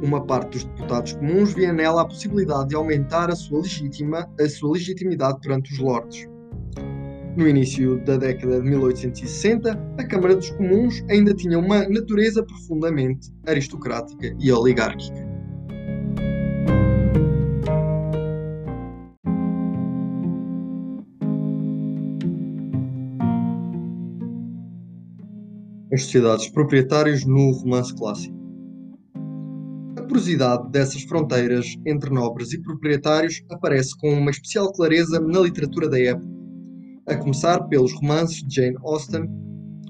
Uma 0.00 0.24
parte 0.24 0.52
dos 0.52 0.64
deputados 0.64 1.12
comuns 1.14 1.52
via 1.52 1.72
nela 1.72 2.02
a 2.02 2.06
possibilidade 2.06 2.68
de 2.68 2.76
aumentar 2.76 3.30
a 3.30 3.36
sua, 3.36 3.60
legítima, 3.60 4.30
a 4.40 4.48
sua 4.48 4.72
legitimidade 4.72 5.40
perante 5.40 5.72
os 5.72 5.78
lordes. 5.80 6.26
No 7.40 7.48
início 7.48 7.96
da 8.04 8.18
década 8.18 8.60
de 8.60 8.68
1860, 8.68 9.72
a 9.96 10.04
Câmara 10.04 10.36
dos 10.36 10.50
Comuns 10.50 11.02
ainda 11.08 11.32
tinha 11.32 11.58
uma 11.58 11.88
natureza 11.88 12.42
profundamente 12.42 13.30
aristocrática 13.46 14.36
e 14.38 14.52
oligárquica. 14.52 15.26
As 25.90 26.02
sociedades 26.02 26.46
proprietárias 26.50 27.24
no 27.24 27.52
romance 27.52 27.96
clássico. 27.96 28.38
A 29.96 30.02
porosidade 30.02 30.70
dessas 30.70 31.04
fronteiras 31.04 31.64
entre 31.86 32.10
nobres 32.10 32.52
e 32.52 32.60
proprietários 32.60 33.42
aparece 33.50 33.96
com 33.96 34.12
uma 34.12 34.30
especial 34.30 34.70
clareza 34.74 35.18
na 35.18 35.40
literatura 35.40 35.88
da 35.88 35.98
época 35.98 36.29
a 37.10 37.16
começar 37.16 37.58
pelos 37.64 37.92
romances 37.94 38.36
de 38.46 38.54
Jane 38.54 38.76
Austen, 38.84 39.28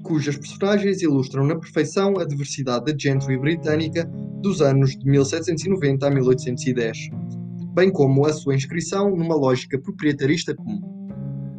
cujas 0.01 0.35
personagens 0.35 1.03
ilustram 1.03 1.45
na 1.45 1.55
perfeição 1.55 2.17
a 2.17 2.25
diversidade 2.25 2.85
da 2.85 2.97
gentry 2.97 3.37
britânica 3.37 4.05
dos 4.41 4.59
anos 4.59 4.97
de 4.97 5.05
1790 5.07 6.07
a 6.07 6.09
1810, 6.09 6.97
bem 7.75 7.91
como 7.91 8.25
a 8.25 8.33
sua 8.33 8.55
inscrição 8.55 9.15
numa 9.15 9.35
lógica 9.35 9.79
proprietarista 9.79 10.55
comum. 10.55 10.81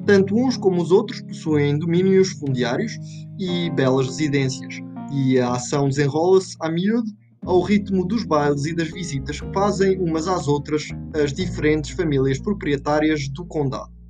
Tanto 0.05 0.35
uns 0.35 0.57
como 0.57 0.83
os 0.83 0.91
outros 0.91 1.23
possuem 1.23 1.79
domínios 1.79 2.33
fundiários 2.33 2.99
e 3.39 3.71
belas 3.71 4.07
residências, 4.07 4.81
e 5.13 5.39
a 5.39 5.53
ação 5.53 5.89
desenrola-se 5.89 6.57
a 6.61 6.69
miúdo 6.69 7.09
ao 7.45 7.61
ritmo 7.63 8.05
dos 8.05 8.25
bailes 8.25 8.65
e 8.65 8.75
das 8.75 8.91
visitas 8.91 9.41
que 9.41 9.53
fazem 9.53 10.01
umas 10.01 10.27
às 10.27 10.49
outras 10.49 10.89
as 11.15 11.33
diferentes 11.33 11.91
famílias 11.91 12.41
proprietárias 12.41 13.29
do 13.29 13.45
condado. 13.45 14.02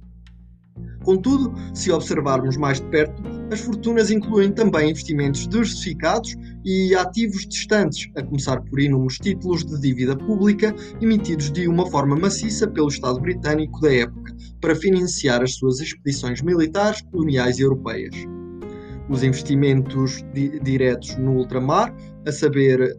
Contudo, 1.05 1.53
se 1.75 1.91
observarmos 1.91 2.57
mais 2.57 2.81
de 2.81 2.87
perto, 2.87 3.23
as 3.51 3.61
fortunas 3.61 4.11
incluem 4.11 4.53
também 4.53 4.91
investimentos 4.91 5.49
diversificados 5.49 6.37
e 6.65 6.95
ativos 6.95 7.47
distantes, 7.47 8.09
a 8.17 8.23
começar 8.23 8.61
por 8.63 8.81
inúmeros 8.81 9.19
títulos 9.19 9.65
de 9.65 9.81
dívida 9.81 10.17
pública 10.17 10.75
emitidos 11.01 11.51
de 11.51 11.67
uma 11.67 11.91
forma 11.91 12.17
maciça 12.17 12.69
pelo 12.69 12.89
Estado 12.89 13.21
britânico 13.21 13.81
da 13.81 13.93
época 13.93 14.35
para 14.61 14.77
financiar 14.77 15.43
as 15.43 15.55
suas 15.55 15.81
expedições 15.81 16.41
militares, 16.41 17.03
coloniais 17.11 17.59
e 17.59 17.63
europeias. 17.63 18.15
Os 19.09 19.23
investimentos 19.23 20.25
di 20.33 20.61
diretos 20.61 21.17
no 21.19 21.33
ultramar, 21.33 21.95
a 22.27 22.33
saber, 22.33 22.97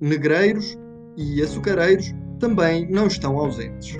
negreiros 0.00 0.78
e 1.16 1.42
açucareiros, 1.42 2.12
também 2.38 2.88
não 2.90 3.06
estão 3.06 3.38
ausentes. 3.38 3.98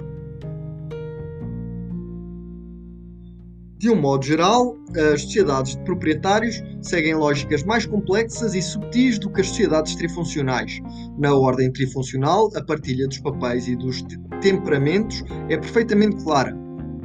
De 3.80 3.88
um 3.88 3.98
modo 3.98 4.26
geral, 4.26 4.76
as 4.94 5.22
sociedades 5.22 5.74
de 5.74 5.82
proprietários 5.84 6.62
seguem 6.82 7.14
lógicas 7.14 7.64
mais 7.64 7.86
complexas 7.86 8.54
e 8.54 8.60
subtis 8.60 9.18
do 9.18 9.32
que 9.32 9.40
as 9.40 9.46
sociedades 9.46 9.94
trifuncionais. 9.94 10.80
Na 11.18 11.34
ordem 11.34 11.72
trifuncional, 11.72 12.50
a 12.54 12.62
partilha 12.62 13.08
dos 13.08 13.16
papéis 13.20 13.66
e 13.68 13.76
dos 13.76 14.04
temperamentos 14.42 15.24
é 15.48 15.56
perfeitamente 15.56 16.22
clara. 16.22 16.54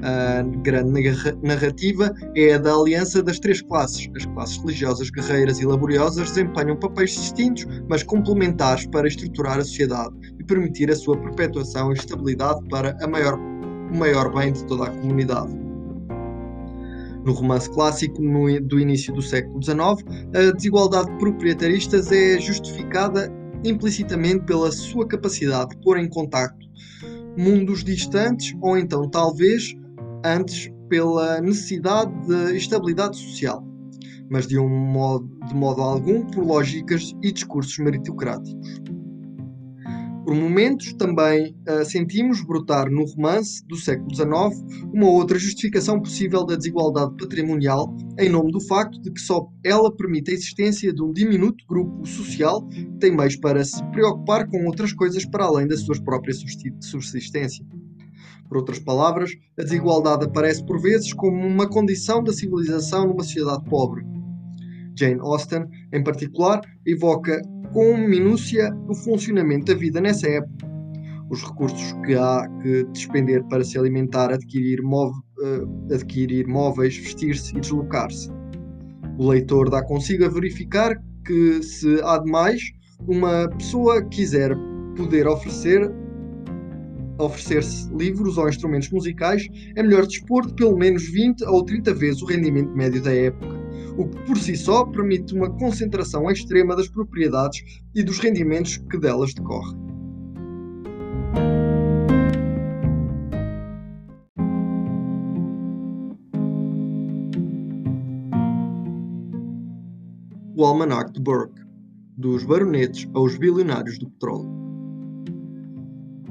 A 0.04 0.42
grande 0.64 0.92
narrativa 1.42 2.14
é 2.36 2.56
a 2.56 2.58
da 2.58 2.74
aliança 2.74 3.24
das 3.24 3.40
três 3.40 3.62
classes. 3.62 4.10
As 4.14 4.26
classes 4.26 4.58
religiosas, 4.58 5.10
guerreiras 5.10 5.62
e 5.62 5.66
laboriosas 5.66 6.32
desempenham 6.32 6.76
papéis 6.76 7.12
distintos, 7.12 7.66
mas 7.88 8.04
complementares 8.04 8.86
para 8.88 9.08
estruturar 9.08 9.60
a 9.60 9.64
sociedade 9.64 10.14
e 10.38 10.44
permitir 10.44 10.92
a 10.92 10.96
sua 10.98 11.18
perpetuação 11.18 11.92
e 11.92 11.94
estabilidade 11.94 12.60
para 12.68 12.98
maior, 13.08 13.40
o 13.40 13.98
maior 13.98 14.30
bem 14.36 14.52
de 14.52 14.66
toda 14.66 14.88
a 14.88 14.90
comunidade. 14.90 15.65
No 17.26 17.34
romance 17.34 17.70
clássico 17.70 18.22
no, 18.22 18.62
do 18.62 18.80
início 18.80 19.14
do 19.14 19.22
século 19.22 19.62
XIX, 19.62 19.78
a 20.34 20.52
desigualdade 20.52 21.12
de 21.12 21.18
proprietaristas 21.18 22.12
é 22.12 22.40
justificada 22.40 23.34
implicitamente 23.64 24.46
pela 24.46 24.72
sua 24.72 25.08
capacidade 25.08 25.72
de 25.72 25.78
pôr 25.78 25.98
em 25.98 26.08
contacto 26.08 26.66
mundos 27.38 27.84
distantes 27.84 28.56
ou 28.62 28.78
então 28.78 29.10
talvez 29.10 29.76
antes 30.24 30.72
pela 30.90 31.42
necessidade 31.42 32.12
de 32.28 32.58
estabilidade 32.58 33.18
social, 33.18 33.66
mas 34.30 34.48
de 34.48 34.58
um 34.58 34.70
modo, 34.70 35.30
de 35.48 35.56
modo 35.56 35.82
algum 35.82 36.26
por 36.26 36.46
lógicas 36.46 37.14
e 37.22 37.32
discursos 37.32 37.78
meritocráticos. 37.80 38.56
Por 40.26 40.34
momentos, 40.34 40.92
também 40.94 41.56
uh, 41.70 41.86
sentimos 41.86 42.42
brotar 42.42 42.90
no 42.90 43.06
romance 43.06 43.64
do 43.68 43.76
século 43.76 44.10
XIX 44.12 44.60
uma 44.92 45.08
outra 45.08 45.38
justificação 45.38 46.02
possível 46.02 46.44
da 46.44 46.56
desigualdade 46.56 47.16
patrimonial, 47.16 47.96
em 48.18 48.28
nome 48.28 48.52
do 48.52 48.60
facto 48.60 49.00
de 49.00 49.12
que 49.12 49.22
só 49.22 49.48
ela 49.64 49.96
permite 49.96 50.32
a 50.32 50.34
existência 50.34 50.92
de 50.92 51.04
um 51.04 51.14
diminuto 51.14 51.64
grupo 51.70 52.04
social 52.08 52.68
que 52.70 52.86
tem 53.00 53.16
meios 53.16 53.36
para 53.36 53.64
se 53.64 53.84
preocupar 53.92 54.48
com 54.50 54.66
outras 54.66 54.92
coisas 54.94 55.24
para 55.26 55.46
além 55.46 55.68
da 55.68 55.78
sua 55.78 55.96
própria 56.04 56.34
subsistência. 56.82 57.64
Por 58.50 58.58
outras 58.58 58.80
palavras, 58.80 59.30
a 59.60 59.62
desigualdade 59.62 60.26
aparece 60.26 60.66
por 60.66 60.82
vezes 60.82 61.14
como 61.14 61.38
uma 61.38 61.70
condição 61.70 62.24
da 62.24 62.34
civilização 62.34 63.06
numa 63.08 63.22
sociedade 63.22 63.64
pobre. 63.70 64.04
Jane 64.98 65.20
Austen, 65.20 65.68
em 65.94 66.04
particular, 66.04 66.62
evoca 66.86 67.42
com 67.66 67.98
minúcia 67.98 68.74
o 68.88 68.96
funcionamento 68.96 69.66
da 69.66 69.76
vida 69.80 70.02
nessa 70.02 70.28
época. 70.28 70.68
Os 71.30 71.44
recursos 71.44 71.94
que 72.06 72.16
há 72.16 72.48
que 72.62 72.84
despender 72.86 73.44
para 73.46 73.64
se 73.64 73.78
alimentar, 73.78 74.32
adquirir, 74.32 74.80
uh, 74.82 75.94
adquirir 75.94 76.48
móveis, 76.48 76.98
vestir-se 76.98 77.58
e 77.58 77.60
deslocar-se. 77.60 78.30
O 79.18 79.30
leitor 79.30 79.70
dá 79.70 79.84
consigo 79.84 80.26
a 80.26 80.30
verificar 80.30 80.96
que, 81.26 81.64
se 81.64 82.00
há 82.04 82.20
demais, 82.20 82.62
uma 83.08 83.50
pessoa 83.50 84.04
quiser 84.04 84.56
poder 84.96 85.28
oferecer 85.28 85.92
oferecer-se 87.18 87.90
livros 87.96 88.38
ou 88.38 88.50
instrumentos 88.50 88.90
musicais, 88.92 89.48
é 89.78 89.82
melhor 89.82 90.06
dispor 90.06 90.46
de 90.46 90.54
pelo 90.54 90.78
menos 90.78 91.10
20 91.10 91.46
ou 91.46 91.64
30 91.64 91.94
vezes 91.94 92.22
o 92.22 92.26
rendimento 92.26 92.76
médio 92.76 93.02
da 93.02 93.16
época 93.16 93.65
o 93.98 94.08
que 94.08 94.22
por 94.26 94.38
si 94.38 94.56
só 94.56 94.86
permite 94.86 95.34
uma 95.34 95.50
concentração 95.50 96.30
extrema 96.30 96.76
das 96.76 96.88
propriedades 96.88 97.82
e 97.94 98.04
dos 98.04 98.20
rendimentos 98.20 98.78
que 98.78 98.98
delas 98.98 99.34
decorrem. 99.34 99.86
O 110.58 110.64
Almanac 110.64 111.12
de 111.12 111.22
Burke, 111.22 111.62
dos 112.18 112.46
baronetes 112.46 113.10
aos 113.14 113.38
bilionários 113.38 114.00
do 114.00 114.10
petróleo. 114.10 114.75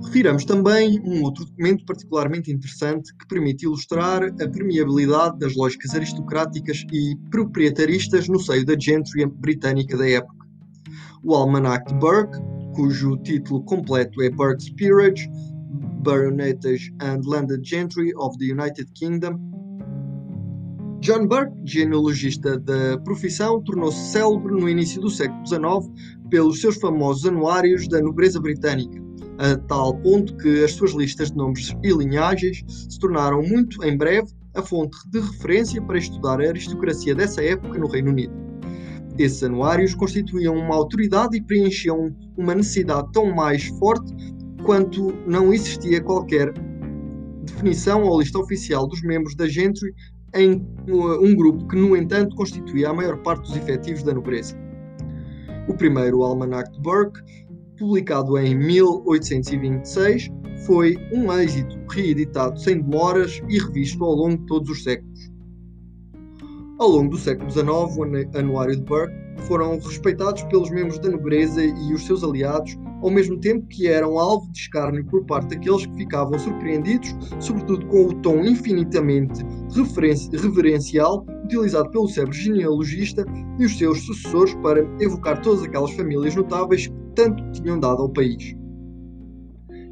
Refiramos 0.04 0.44
também 0.44 1.00
um 1.00 1.22
outro 1.22 1.44
documento 1.46 1.84
particularmente 1.86 2.52
interessante 2.52 3.12
que 3.16 3.26
permite 3.26 3.64
ilustrar 3.64 4.22
a 4.22 4.48
permeabilidade 4.48 5.38
das 5.38 5.56
lógicas 5.56 5.94
aristocráticas 5.94 6.84
e 6.92 7.16
proprietaristas 7.30 8.28
no 8.28 8.38
seio 8.38 8.64
da 8.66 8.78
gentry 8.78 9.26
britânica 9.26 9.96
da 9.96 10.08
época. 10.08 10.46
O 11.24 11.34
Almanac 11.34 11.90
de 11.90 11.98
Burke, 11.98 12.38
cujo 12.74 13.16
título 13.22 13.64
completo 13.64 14.22
é 14.22 14.30
Burke's 14.30 14.70
Peerage, 14.74 15.28
Baronetage 16.02 16.94
and 17.00 17.22
Landed 17.24 17.66
Gentry 17.66 18.12
of 18.16 18.36
the 18.38 18.52
United 18.52 18.86
Kingdom. 18.94 19.40
John 21.00 21.26
Burke, 21.26 21.54
genealogista 21.64 22.58
da 22.58 22.98
profissão, 22.98 23.62
tornou-se 23.62 24.12
célebre 24.12 24.52
no 24.52 24.68
início 24.68 25.00
do 25.00 25.10
século 25.10 25.46
XIX 25.46 25.60
pelos 26.30 26.60
seus 26.60 26.76
famosos 26.76 27.26
anuários 27.26 27.88
da 27.88 28.00
nobreza 28.00 28.40
britânica 28.40 29.03
a 29.38 29.56
tal 29.66 29.96
ponto 29.98 30.36
que 30.36 30.64
as 30.64 30.72
suas 30.72 30.92
listas 30.92 31.30
de 31.30 31.36
nomes 31.36 31.74
e 31.82 31.90
linhagens 31.90 32.64
se 32.68 32.98
tornaram 32.98 33.42
muito 33.42 33.82
em 33.84 33.96
breve 33.96 34.28
a 34.54 34.62
fonte 34.62 34.96
de 35.10 35.20
referência 35.20 35.82
para 35.82 35.98
estudar 35.98 36.40
a 36.40 36.48
aristocracia 36.48 37.14
dessa 37.14 37.42
época 37.42 37.78
no 37.78 37.88
Reino 37.88 38.10
Unido. 38.10 38.32
Esses 39.18 39.42
anuários 39.42 39.94
constituíam 39.94 40.56
uma 40.56 40.74
autoridade 40.74 41.36
e 41.36 41.42
preenchiam 41.42 42.14
uma 42.36 42.54
necessidade 42.54 43.10
tão 43.12 43.34
mais 43.34 43.64
forte 43.78 44.12
quanto 44.64 45.12
não 45.26 45.52
existia 45.52 46.00
qualquer 46.00 46.52
definição 47.44 48.02
ou 48.02 48.20
lista 48.20 48.38
oficial 48.38 48.86
dos 48.86 49.02
membros 49.02 49.36
da 49.36 49.46
gentry 49.46 49.92
em 50.34 50.66
um 50.88 51.34
grupo 51.36 51.66
que, 51.68 51.76
no 51.76 51.96
entanto, 51.96 52.34
constituía 52.34 52.90
a 52.90 52.94
maior 52.94 53.18
parte 53.18 53.42
dos 53.42 53.56
efetivos 53.56 54.02
da 54.02 54.12
nobreza. 54.14 54.56
O 55.68 55.74
primeiro 55.74 56.22
Almanac 56.22 56.72
de 56.72 56.80
Burke, 56.80 57.20
publicado 57.84 58.38
em 58.38 58.54
1826, 58.56 60.30
foi 60.66 60.96
um 61.12 61.30
êxito, 61.32 61.78
reeditado 61.90 62.58
sem 62.58 62.80
demoras 62.80 63.42
e 63.48 63.58
revisto 63.58 64.02
ao 64.02 64.14
longo 64.14 64.38
de 64.38 64.46
todos 64.46 64.70
os 64.70 64.82
séculos. 64.82 65.30
Ao 66.78 66.88
longo 66.88 67.10
do 67.10 67.18
século 67.18 67.50
XIX, 67.50 67.66
o 67.66 68.38
Anuário 68.38 68.76
de 68.76 68.82
Burke 68.82 69.14
foram 69.46 69.78
respeitados 69.78 70.42
pelos 70.44 70.70
membros 70.70 70.98
da 70.98 71.10
nobreza 71.10 71.62
e 71.62 71.92
os 71.92 72.06
seus 72.06 72.24
aliados, 72.24 72.76
ao 73.02 73.10
mesmo 73.10 73.38
tempo 73.38 73.66
que 73.66 73.86
eram 73.86 74.18
alvo 74.18 74.50
de 74.50 74.60
escárnio 74.60 75.04
por 75.04 75.24
parte 75.26 75.54
daqueles 75.54 75.84
que 75.84 75.96
ficavam 75.96 76.38
surpreendidos, 76.38 77.14
sobretudo 77.38 77.84
com 77.86 78.06
o 78.06 78.14
tom 78.22 78.40
infinitamente 78.44 79.44
reverencial 80.32 81.26
utilizado 81.44 81.90
pelo 81.90 82.08
célebre 82.08 82.38
genealogista 82.38 83.26
e 83.58 83.66
os 83.66 83.76
seus 83.76 84.00
sucessores 84.06 84.54
para 84.62 84.80
evocar 85.00 85.42
todas 85.42 85.62
aquelas 85.62 85.92
famílias 85.92 86.34
notáveis 86.34 86.88
que 86.88 87.03
tanto 87.14 87.42
tinham 87.52 87.78
dado 87.78 88.02
ao 88.02 88.08
país. 88.08 88.54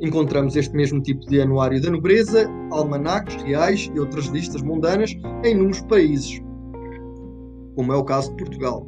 Encontramos 0.01 0.57
este 0.57 0.75
mesmo 0.75 1.01
tipo 1.01 1.25
de 1.27 1.41
anuário 1.41 1.81
da 1.81 1.91
nobreza, 1.91 2.51
almanacs 2.73 3.41
reais 3.45 3.91
e 3.95 4.01
outras 4.01 4.27
listas 4.27 4.61
mundanas 4.61 5.13
em 5.45 5.53
inúmeros 5.53 5.81
países, 5.83 6.41
como 7.77 7.93
é 7.93 7.97
o 7.97 8.05
caso 8.05 8.31
de 8.31 8.37
Portugal. 8.37 8.87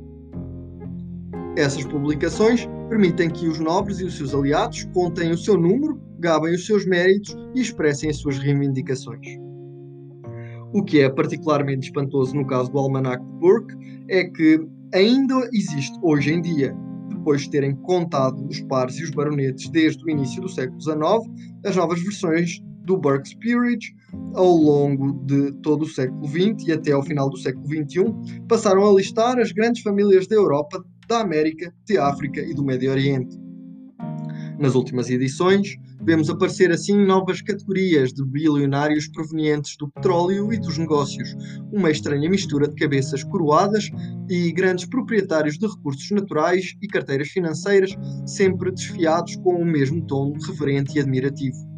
Essas 1.57 1.85
publicações 1.85 2.69
permitem 2.89 3.31
que 3.31 3.47
os 3.47 3.61
nobres 3.61 4.01
e 4.01 4.05
os 4.05 4.17
seus 4.17 4.35
aliados 4.35 4.85
contem 4.93 5.31
o 5.31 5.39
seu 5.39 5.57
número, 5.57 6.01
gabem 6.19 6.53
os 6.53 6.67
seus 6.67 6.85
méritos 6.85 7.37
e 7.55 7.61
expressem 7.61 8.11
as 8.11 8.17
suas 8.17 8.39
reivindicações. 8.39 9.39
O 10.73 10.83
que 10.83 11.01
é 11.01 11.09
particularmente 11.09 11.87
espantoso 11.87 12.35
no 12.35 12.45
caso 12.45 12.73
do 12.73 12.79
Almanac 12.79 13.25
de 13.25 13.33
Burke 13.39 13.75
é 14.09 14.25
que 14.25 14.67
ainda 14.93 15.49
existe 15.53 15.97
hoje 16.03 16.33
em 16.33 16.43
dia 16.43 16.77
depois 17.09 17.43
de 17.43 17.51
terem 17.51 17.75
contado 17.77 18.47
os 18.47 18.61
pares 18.63 18.97
e 18.97 19.05
os 19.05 19.11
baronetes 19.11 19.69
desde 19.71 20.05
o 20.05 20.11
início 20.11 20.41
do 20.41 20.49
século 20.49 20.81
XIX, 20.81 20.99
as 21.65 21.77
novas 21.77 22.03
versões 22.03 22.61
do 22.85 22.97
Burke's 22.97 23.35
Peerage, 23.35 23.95
ao 24.35 24.55
longo 24.55 25.13
de 25.25 25.53
todo 25.63 25.83
o 25.83 25.89
século 25.89 26.27
XX 26.27 26.69
e 26.69 26.73
até 26.73 26.93
ao 26.93 27.03
final 27.03 27.31
do 27.31 27.37
século 27.39 27.67
XXI, 27.67 28.43
passaram 28.49 28.87
a 28.87 28.93
listar 28.93 29.39
as 29.39 29.53
grandes 29.53 29.83
famílias 29.83 30.27
da 30.27 30.37
Europa, 30.37 30.85
da 31.09 31.21
América, 31.21 31.73
de 31.87 31.99
África 31.99 32.41
e 32.41 32.55
do 32.55 32.65
Médio 32.65 32.91
Oriente. 32.91 33.44
Nas 34.59 34.75
últimas 34.75 35.11
edições, 35.11 35.77
vemos 36.01 36.31
aparecer 36.31 36.71
assim 36.71 36.97
novas 37.05 37.43
categorias 37.43 38.13
de 38.13 38.25
bilionários 38.25 39.09
provenientes 39.09 39.77
do 39.77 39.89
petróleo 39.89 40.53
e 40.53 40.59
dos 40.59 40.79
negócios, 40.79 41.35
uma 41.73 41.91
estranha 41.91 42.31
mistura 42.31 42.69
de 42.69 42.75
cabeças 42.75 43.25
coroadas 43.25 43.91
e 44.29 44.53
grandes 44.53 44.87
proprietários 44.87 45.59
de 45.59 45.67
recursos 45.67 46.11
naturais 46.11 46.75
e 46.81 46.87
carteiras 46.87 47.29
financeiras, 47.29 47.91
sempre 48.27 48.71
desfiados 48.71 49.37
com 49.37 49.57
o 49.57 49.65
mesmo 49.65 50.07
tom 50.07 50.33
reverente 50.47 50.97
e 50.97 51.01
admirativo 51.01 51.74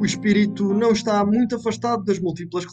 o 0.00 0.04
espírito 0.04 0.72
não 0.72 0.92
está 0.92 1.24
muito 1.24 1.56
afastado 1.56 2.04
das 2.04 2.20
múltiplas 2.20 2.64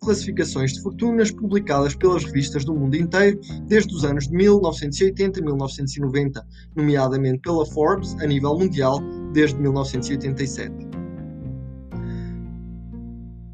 classificações 0.00 0.74
de 0.74 0.82
fortunas 0.82 1.30
publicadas 1.30 1.94
pelas 1.94 2.24
revistas 2.24 2.64
do 2.64 2.74
mundo 2.74 2.94
inteiro 2.94 3.40
desde 3.66 3.94
os 3.94 4.04
anos 4.04 4.28
de 4.28 4.34
1980 4.34 5.40
e 5.40 5.42
1990, 5.42 6.46
nomeadamente 6.76 7.40
pela 7.40 7.64
Forbes 7.64 8.14
a 8.20 8.26
nível 8.26 8.58
mundial 8.58 9.00
desde 9.32 9.58
1987. 9.60 10.74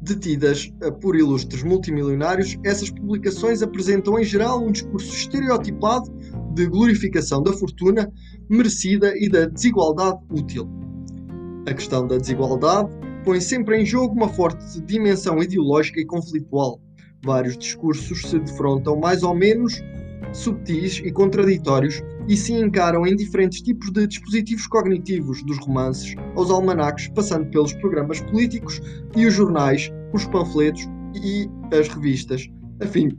Detidas 0.01 0.69
por 0.99 1.15
ilustres 1.15 1.63
multimilionários, 1.63 2.57
essas 2.65 2.89
publicações 2.89 3.61
apresentam 3.61 4.19
em 4.19 4.23
geral 4.25 4.61
um 4.61 4.71
discurso 4.71 5.13
estereotipado 5.13 6.11
de 6.53 6.65
glorificação 6.65 7.41
da 7.41 7.53
fortuna 7.53 8.11
merecida 8.49 9.13
e 9.15 9.29
da 9.29 9.45
desigualdade 9.45 10.19
útil. 10.31 10.67
A 11.65 11.73
questão 11.73 12.07
da 12.07 12.17
desigualdade 12.17 12.89
põe 13.23 13.39
sempre 13.39 13.79
em 13.79 13.85
jogo 13.85 14.15
uma 14.15 14.29
forte 14.29 14.81
dimensão 14.81 15.41
ideológica 15.41 15.99
e 15.99 16.05
conflitual. 16.05 16.81
Vários 17.23 17.57
discursos 17.57 18.21
se 18.21 18.39
defrontam 18.39 18.99
mais 18.99 19.23
ou 19.23 19.35
menos 19.35 19.81
subtis 20.33 21.01
e 21.03 21.11
contraditórios 21.11 22.01
e 22.27 22.35
se 22.37 22.53
encaram 22.53 23.05
em 23.05 23.15
diferentes 23.15 23.61
tipos 23.61 23.91
de 23.91 24.07
dispositivos 24.07 24.65
cognitivos, 24.67 25.43
dos 25.43 25.57
romances 25.59 26.15
aos 26.35 26.49
almanacs, 26.49 27.09
passando 27.09 27.49
pelos 27.49 27.73
programas 27.73 28.21
políticos 28.21 28.81
e 29.15 29.25
os 29.25 29.33
jornais, 29.33 29.91
os 30.13 30.25
panfletos 30.27 30.87
e 31.15 31.49
as 31.77 31.87
revistas, 31.89 32.47
a 32.81 32.87
fim 32.87 33.09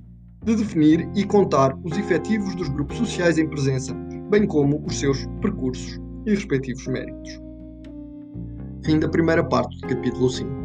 de 0.44 0.56
definir 0.56 1.08
e 1.14 1.24
contar 1.24 1.78
os 1.84 1.96
efetivos 1.96 2.54
dos 2.56 2.68
grupos 2.68 2.96
sociais 2.96 3.38
em 3.38 3.48
presença, 3.48 3.94
bem 4.30 4.46
como 4.46 4.84
os 4.86 4.98
seus 4.98 5.26
percursos 5.40 6.00
e 6.26 6.30
respectivos 6.30 6.86
méritos. 6.86 7.51
Fim 8.84 8.98
da 8.98 9.08
primeira 9.08 9.44
parte 9.44 9.80
do 9.80 9.86
capítulo 9.86 10.28
5. 10.28 10.61